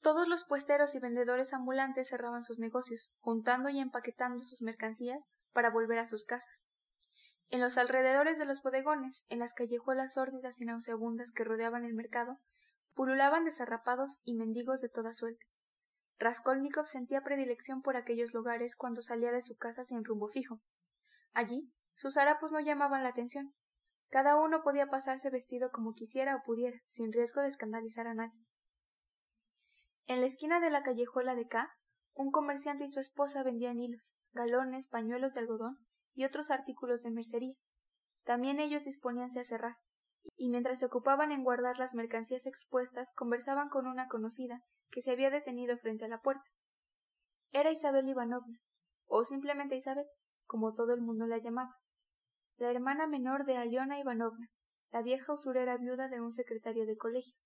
Todos 0.00 0.28
los 0.28 0.44
puesteros 0.44 0.94
y 0.94 1.00
vendedores 1.00 1.52
ambulantes 1.52 2.08
cerraban 2.08 2.44
sus 2.44 2.58
negocios, 2.58 3.12
juntando 3.18 3.68
y 3.68 3.78
empaquetando 3.78 4.42
sus 4.42 4.62
mercancías 4.62 5.24
para 5.52 5.70
volver 5.70 5.98
a 5.98 6.06
sus 6.06 6.24
casas. 6.24 6.66
En 7.50 7.60
los 7.60 7.78
alrededores 7.78 8.38
de 8.38 8.44
los 8.44 8.62
bodegones, 8.62 9.24
en 9.30 9.38
las 9.38 9.54
callejuelas 9.54 10.12
sórdidas 10.12 10.60
y 10.60 10.66
nauseabundas 10.66 11.30
que 11.30 11.44
rodeaban 11.44 11.86
el 11.86 11.94
mercado, 11.94 12.38
pululaban 12.92 13.44
desarrapados 13.44 14.18
y 14.22 14.34
mendigos 14.34 14.82
de 14.82 14.90
toda 14.90 15.14
suerte. 15.14 15.46
Raskolnikov 16.18 16.86
sentía 16.86 17.22
predilección 17.22 17.80
por 17.80 17.96
aquellos 17.96 18.34
lugares 18.34 18.76
cuando 18.76 19.00
salía 19.00 19.32
de 19.32 19.40
su 19.40 19.56
casa 19.56 19.84
sin 19.84 20.04
rumbo 20.04 20.28
fijo. 20.28 20.60
Allí, 21.32 21.72
sus 21.94 22.18
harapos 22.18 22.52
no 22.52 22.60
llamaban 22.60 23.02
la 23.02 23.10
atención. 23.10 23.54
Cada 24.10 24.36
uno 24.36 24.62
podía 24.62 24.88
pasarse 24.88 25.30
vestido 25.30 25.70
como 25.70 25.94
quisiera 25.94 26.36
o 26.36 26.42
pudiera, 26.42 26.78
sin 26.86 27.12
riesgo 27.12 27.40
de 27.40 27.48
escandalizar 27.48 28.06
a 28.06 28.14
nadie. 28.14 28.46
En 30.06 30.20
la 30.20 30.26
esquina 30.26 30.60
de 30.60 30.70
la 30.70 30.82
callejuela 30.82 31.34
de 31.34 31.46
K, 31.46 31.70
un 32.12 32.30
comerciante 32.30 32.84
y 32.84 32.88
su 32.88 33.00
esposa 33.00 33.42
vendían 33.42 33.80
hilos, 33.80 34.14
galones, 34.32 34.86
pañuelos 34.88 35.34
de 35.34 35.40
algodón 35.40 35.87
y 36.18 36.24
otros 36.24 36.50
artículos 36.50 37.04
de 37.04 37.12
mercería. 37.12 37.54
También 38.24 38.58
ellos 38.58 38.82
disponíanse 38.82 39.38
a 39.38 39.44
cerrar, 39.44 39.76
y 40.36 40.48
mientras 40.48 40.80
se 40.80 40.86
ocupaban 40.86 41.30
en 41.30 41.44
guardar 41.44 41.78
las 41.78 41.94
mercancías 41.94 42.44
expuestas, 42.44 43.08
conversaban 43.14 43.68
con 43.68 43.86
una 43.86 44.08
conocida 44.08 44.64
que 44.90 45.00
se 45.00 45.12
había 45.12 45.30
detenido 45.30 45.78
frente 45.78 46.06
a 46.06 46.08
la 46.08 46.20
puerta. 46.20 46.42
Era 47.52 47.70
Isabel 47.70 48.08
Ivanovna, 48.08 48.58
o 49.06 49.22
simplemente 49.22 49.76
Isabel, 49.76 50.06
como 50.44 50.74
todo 50.74 50.92
el 50.92 51.02
mundo 51.02 51.28
la 51.28 51.38
llamaba, 51.38 51.76
la 52.56 52.72
hermana 52.72 53.06
menor 53.06 53.44
de 53.44 53.56
Aliona 53.56 54.00
Ivanovna, 54.00 54.48
la 54.90 55.02
vieja 55.02 55.32
usurera 55.32 55.76
viuda 55.76 56.08
de 56.08 56.20
un 56.20 56.32
secretario 56.32 56.84
de 56.84 56.96
colegio, 56.96 57.38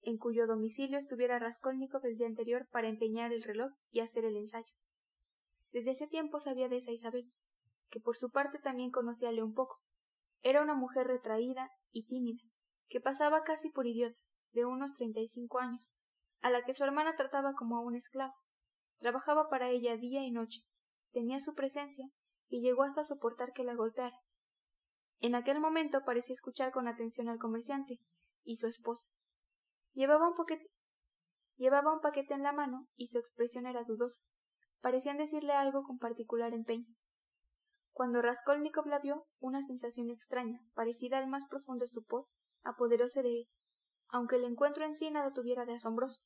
en 0.00 0.16
cuyo 0.16 0.46
domicilio 0.46 0.98
estuviera 0.98 1.38
Raskolnikov 1.38 2.06
el 2.06 2.16
día 2.16 2.26
anterior 2.26 2.66
para 2.70 2.88
empeñar 2.88 3.34
el 3.34 3.42
reloj 3.42 3.70
y 3.90 4.00
hacer 4.00 4.24
el 4.24 4.36
ensayo. 4.36 4.72
Desde 5.72 5.90
ese 5.90 6.06
tiempo 6.06 6.40
sabía 6.40 6.70
de 6.70 6.78
esa 6.78 6.92
Isabel, 6.92 7.30
que 7.90 8.00
por 8.00 8.16
su 8.16 8.30
parte 8.30 8.58
también 8.58 8.90
conocíale 8.90 9.42
un 9.42 9.54
poco. 9.54 9.80
Era 10.42 10.62
una 10.62 10.74
mujer 10.74 11.06
retraída 11.06 11.70
y 11.90 12.06
tímida, 12.06 12.42
que 12.88 13.00
pasaba 13.00 13.42
casi 13.42 13.70
por 13.70 13.86
idiota, 13.86 14.18
de 14.52 14.64
unos 14.64 14.94
treinta 14.94 15.20
y 15.20 15.28
cinco 15.28 15.58
años, 15.58 15.96
a 16.40 16.50
la 16.50 16.64
que 16.64 16.74
su 16.74 16.84
hermana 16.84 17.16
trataba 17.16 17.52
como 17.54 17.76
a 17.76 17.80
un 17.80 17.96
esclavo. 17.96 18.34
Trabajaba 18.98 19.48
para 19.48 19.70
ella 19.70 19.96
día 19.96 20.24
y 20.24 20.30
noche, 20.30 20.62
tenía 21.12 21.40
su 21.40 21.54
presencia 21.54 22.06
y 22.48 22.60
llegó 22.60 22.82
hasta 22.82 23.04
soportar 23.04 23.52
que 23.52 23.64
la 23.64 23.74
golpeara. 23.74 24.16
En 25.20 25.34
aquel 25.34 25.60
momento 25.60 26.04
parecía 26.04 26.34
escuchar 26.34 26.70
con 26.72 26.88
atención 26.88 27.28
al 27.28 27.38
comerciante 27.38 28.00
y 28.44 28.56
su 28.56 28.66
esposa. 28.66 29.08
Llevaba 29.92 30.28
un 30.28 30.36
paquete, 30.36 30.70
llevaba 31.56 31.92
un 31.92 32.00
paquete 32.00 32.34
en 32.34 32.42
la 32.42 32.52
mano 32.52 32.86
y 32.96 33.08
su 33.08 33.18
expresión 33.18 33.66
era 33.66 33.82
dudosa. 33.84 34.20
Parecían 34.80 35.18
decirle 35.18 35.52
algo 35.52 35.82
con 35.82 35.98
particular 35.98 36.54
empeño. 36.54 36.86
Cuando 37.98 38.22
Raskolnikov 38.22 38.86
la 38.86 39.00
vio, 39.00 39.26
una 39.40 39.60
sensación 39.60 40.08
extraña, 40.10 40.60
parecida 40.72 41.18
al 41.18 41.26
más 41.26 41.44
profundo 41.48 41.84
estupor, 41.84 42.26
apoderóse 42.62 43.24
de 43.24 43.40
él, 43.40 43.48
aunque 44.06 44.36
el 44.36 44.44
encuentro 44.44 44.84
en 44.84 44.94
sí 44.94 45.10
nada 45.10 45.32
tuviera 45.32 45.64
de 45.64 45.74
asombroso. 45.74 46.20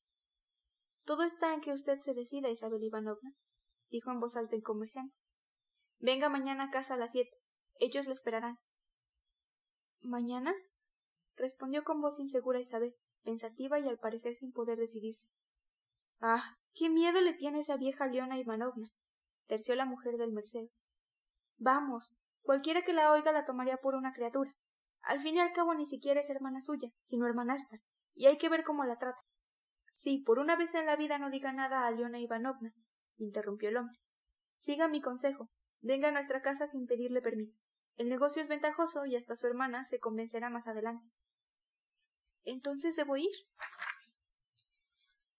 Todo 1.03 1.23
está 1.23 1.51
en 1.51 1.61
que 1.61 1.73
usted 1.73 1.97
se 2.01 2.13
decida, 2.13 2.51
Isabel 2.51 2.83
Ivanovna, 2.83 3.33
dijo 3.89 4.11
en 4.11 4.19
voz 4.19 4.35
alta 4.35 4.55
el 4.55 4.61
comerciante. 4.61 5.15
Venga 5.97 6.29
mañana 6.29 6.65
a 6.65 6.69
casa 6.69 6.93
a 6.93 6.97
las 6.97 7.11
siete. 7.11 7.35
Ellos 7.79 8.05
le 8.05 8.13
esperarán. 8.13 8.59
¿Mañana? 10.01 10.53
respondió 11.37 11.83
con 11.83 12.01
voz 12.01 12.19
insegura 12.19 12.59
Isabel, 12.59 12.93
pensativa 13.23 13.79
y 13.79 13.87
al 13.87 13.97
parecer 13.97 14.35
sin 14.35 14.51
poder 14.51 14.77
decidirse. 14.77 15.27
Ah, 16.19 16.55
qué 16.75 16.91
miedo 16.91 17.19
le 17.19 17.33
tiene 17.33 17.61
esa 17.61 17.77
vieja 17.77 18.05
Leona 18.05 18.37
Ivanovna, 18.37 18.91
terció 19.47 19.73
la 19.73 19.85
mujer 19.85 20.17
del 20.17 20.33
Merced. 20.33 20.69
Vamos, 21.57 22.13
cualquiera 22.41 22.83
que 22.83 22.93
la 22.93 23.11
oiga 23.11 23.31
la 23.31 23.45
tomaría 23.45 23.77
por 23.77 23.95
una 23.95 24.13
criatura. 24.13 24.53
Al 25.01 25.19
fin 25.19 25.35
y 25.35 25.39
al 25.39 25.53
cabo 25.53 25.73
ni 25.73 25.85
siquiera 25.85 26.21
es 26.21 26.29
hermana 26.29 26.61
suya, 26.61 26.89
sino 27.03 27.27
hermanastra, 27.27 27.79
y 28.15 28.27
hay 28.27 28.37
que 28.37 28.49
ver 28.49 28.63
cómo 28.63 28.85
la 28.85 28.97
trata. 28.97 29.21
Sí, 29.93 30.19
por 30.19 30.39
una 30.39 30.55
vez 30.55 30.73
en 30.75 30.85
la 30.85 30.95
vida 30.95 31.17
no 31.17 31.29
diga 31.29 31.51
nada 31.53 31.85
a 31.85 31.91
Leona 31.91 32.19
Ivanovna, 32.19 32.73
interrumpió 33.17 33.69
el 33.69 33.77
hombre. 33.77 33.99
Siga 34.57 34.87
mi 34.87 35.01
consejo. 35.01 35.49
Venga 35.81 36.07
a 36.07 36.11
nuestra 36.11 36.41
casa 36.41 36.67
sin 36.67 36.87
pedirle 36.87 37.21
permiso. 37.21 37.59
El 37.97 38.09
negocio 38.09 38.41
es 38.41 38.47
ventajoso 38.47 39.05
y 39.05 39.15
hasta 39.15 39.35
su 39.35 39.47
hermana 39.47 39.83
se 39.85 39.99
convencerá 39.99 40.49
más 40.49 40.67
adelante. 40.67 41.05
Entonces 42.43 42.95
debo 42.95 43.17
ir. 43.17 43.31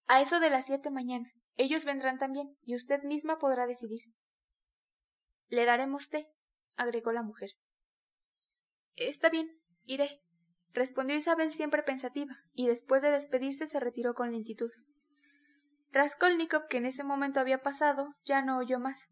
A 0.06 0.20
eso 0.20 0.40
de 0.40 0.50
las 0.50 0.66
siete 0.66 0.90
mañana. 0.90 1.26
Ellos 1.56 1.84
vendrán 1.84 2.18
también, 2.18 2.56
y 2.62 2.74
usted 2.74 3.02
misma 3.04 3.38
podrá 3.38 3.66
decidir. 3.66 4.02
Le 5.48 5.64
daremos 5.64 6.08
té, 6.08 6.28
agregó 6.76 7.12
la 7.12 7.22
mujer. 7.22 7.50
Está 8.96 9.28
bien, 9.28 9.48
iré, 9.84 10.22
respondió 10.72 11.16
Isabel 11.16 11.52
siempre 11.52 11.82
pensativa, 11.82 12.36
y 12.52 12.66
después 12.66 13.02
de 13.02 13.10
despedirse 13.10 13.66
se 13.66 13.80
retiró 13.80 14.14
con 14.14 14.32
lentitud. 14.32 14.70
Raskolnikov, 15.92 16.66
que 16.68 16.78
en 16.78 16.86
ese 16.86 17.04
momento 17.04 17.40
había 17.40 17.62
pasado, 17.62 18.14
ya 18.24 18.42
no 18.42 18.58
oyó 18.58 18.80
más. 18.80 19.08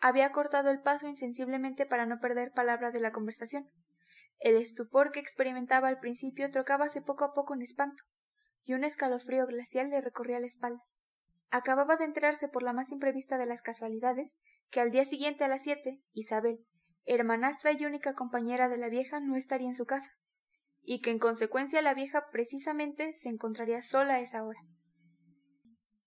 Había 0.00 0.32
cortado 0.32 0.70
el 0.70 0.82
paso 0.82 1.06
insensiblemente 1.06 1.86
para 1.86 2.06
no 2.06 2.18
perder 2.18 2.52
palabra 2.52 2.90
de 2.90 3.00
la 3.00 3.12
conversación. 3.12 3.70
El 4.40 4.56
estupor 4.56 5.12
que 5.12 5.20
experimentaba 5.20 5.88
al 5.88 6.00
principio 6.00 6.50
trocábase 6.50 7.02
poco 7.02 7.24
a 7.24 7.32
poco 7.32 7.54
en 7.54 7.62
espanto, 7.62 8.02
y 8.64 8.74
un 8.74 8.84
escalofrío 8.84 9.46
glacial 9.46 9.90
le 9.90 10.00
recorría 10.00 10.40
la 10.40 10.46
espalda. 10.46 10.82
Acababa 11.50 11.96
de 11.96 12.04
enterarse 12.04 12.48
por 12.48 12.62
la 12.62 12.72
más 12.72 12.90
imprevista 12.90 13.38
de 13.38 13.46
las 13.46 13.62
casualidades 13.62 14.36
que 14.70 14.80
al 14.80 14.90
día 14.90 15.04
siguiente 15.04 15.44
a 15.44 15.48
las 15.48 15.62
siete, 15.62 16.02
Isabel, 16.12 16.64
hermanastra 17.04 17.72
y 17.72 17.84
única 17.84 18.14
compañera 18.14 18.68
de 18.68 18.78
la 18.78 18.88
vieja, 18.88 19.20
no 19.20 19.36
estaría 19.36 19.68
en 19.68 19.74
su 19.74 19.86
casa, 19.86 20.12
y 20.82 21.00
que 21.00 21.10
en 21.10 21.18
consecuencia 21.18 21.82
la 21.82 21.94
vieja 21.94 22.26
precisamente 22.30 23.14
se 23.14 23.28
encontraría 23.28 23.80
sola 23.82 24.14
a 24.14 24.20
esa 24.20 24.44
hora. 24.44 24.60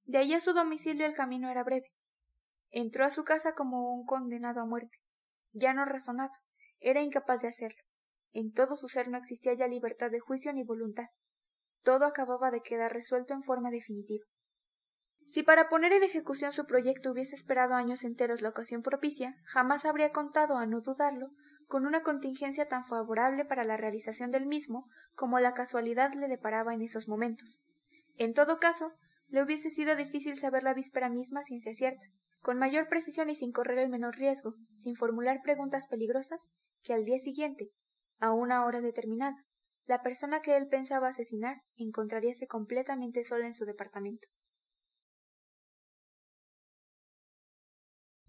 De 0.06 0.17
allí 0.17 0.34
a 0.34 0.39
su 0.39 0.54
domicilio 0.54 1.06
el 1.06 1.13
camino 1.13 1.50
era 1.50 1.63
breve. 1.63 1.91
Entró 2.70 3.06
a 3.06 3.10
su 3.10 3.24
casa 3.24 3.54
como 3.54 3.93
un 3.93 4.06
condenado 4.06 4.62
a 4.62 4.65
muerte. 4.65 4.98
Ya 5.52 5.74
no 5.74 5.86
razonaba, 5.86 6.34
era 6.80 7.02
incapaz 7.02 7.41
de 7.41 7.50
hacerlo. 7.50 7.82
En 8.34 8.54
todo 8.54 8.76
su 8.76 8.88
ser 8.88 9.10
no 9.10 9.17
existía 9.17 9.54
ya 9.54 9.67
libertad 9.67 10.12
de 10.12 10.20
juicio 10.20 10.54
ni 10.54 10.63
voluntad. 10.63 11.08
Todo 11.82 12.06
acababa 12.06 12.52
de 12.52 12.62
quedar 12.62 12.93
resuelto 12.93 13.34
en 13.34 13.41
forma 13.41 13.72
definitiva. 13.72 14.26
Si 15.28 15.44
para 15.44 15.68
poner 15.68 15.92
en 15.92 16.04
ejecución 16.04 16.54
su 16.54 16.66
proyecto 16.66 17.12
hubiese 17.12 17.36
esperado 17.36 17.74
años 17.74 18.04
enteros 18.04 18.42
la 18.42 18.50
ocasión 18.50 18.82
propicia, 18.82 19.36
jamás 19.44 19.86
habría 19.86 20.12
contado, 20.12 20.58
a 20.58 20.66
no 20.66 20.80
dudarlo, 20.80 21.32
con 21.68 21.86
una 21.86 22.02
contingencia 22.02 22.68
tan 22.68 22.86
favorable 22.86 23.44
para 23.44 23.66
la 23.66 23.76
realización 23.76 24.32
del 24.32 24.46
mismo 24.46 24.88
como 25.16 25.40
la 25.40 25.54
casualidad 25.54 26.13
le 26.13 26.30
deparaba 26.30 26.74
en 26.74 26.82
esos 26.82 27.10
momentos. 27.10 27.62
En 28.16 28.34
todo 28.34 28.58
caso, 28.58 28.94
le 29.28 29.44
hubiese 29.44 29.70
sido 29.70 29.98
difícil 29.98 30.38
saber 30.38 30.63
la 30.63 30.74
víspera 30.74 31.10
misma 31.10 31.44
ciencia 31.44 31.74
cierta, 31.74 32.06
con 32.40 32.58
mayor 32.58 32.88
precisión 32.88 33.30
y 33.30 33.36
sin 33.36 33.52
correr 33.52 33.80
el 33.80 33.90
menor 33.90 34.16
riesgo, 34.16 34.56
sin 34.78 34.96
formular 34.96 35.42
preguntas 35.44 35.88
peligrosas, 35.88 36.40
que 36.84 36.94
al 36.94 37.04
día 37.04 37.20
siguiente, 37.20 37.72
a 38.20 38.32
una 38.32 38.66
hora 38.66 38.80
determinada, 38.80 39.44
la 39.86 40.02
persona 40.02 40.42
que 40.42 40.56
él 40.56 40.68
pensaba 40.68 41.10
asesinar 41.10 41.58
encontraríase 41.76 42.48
completamente 42.48 43.26
sola 43.26 43.46
en 43.46 43.54
su 43.54 43.66
departamento. 43.66 44.28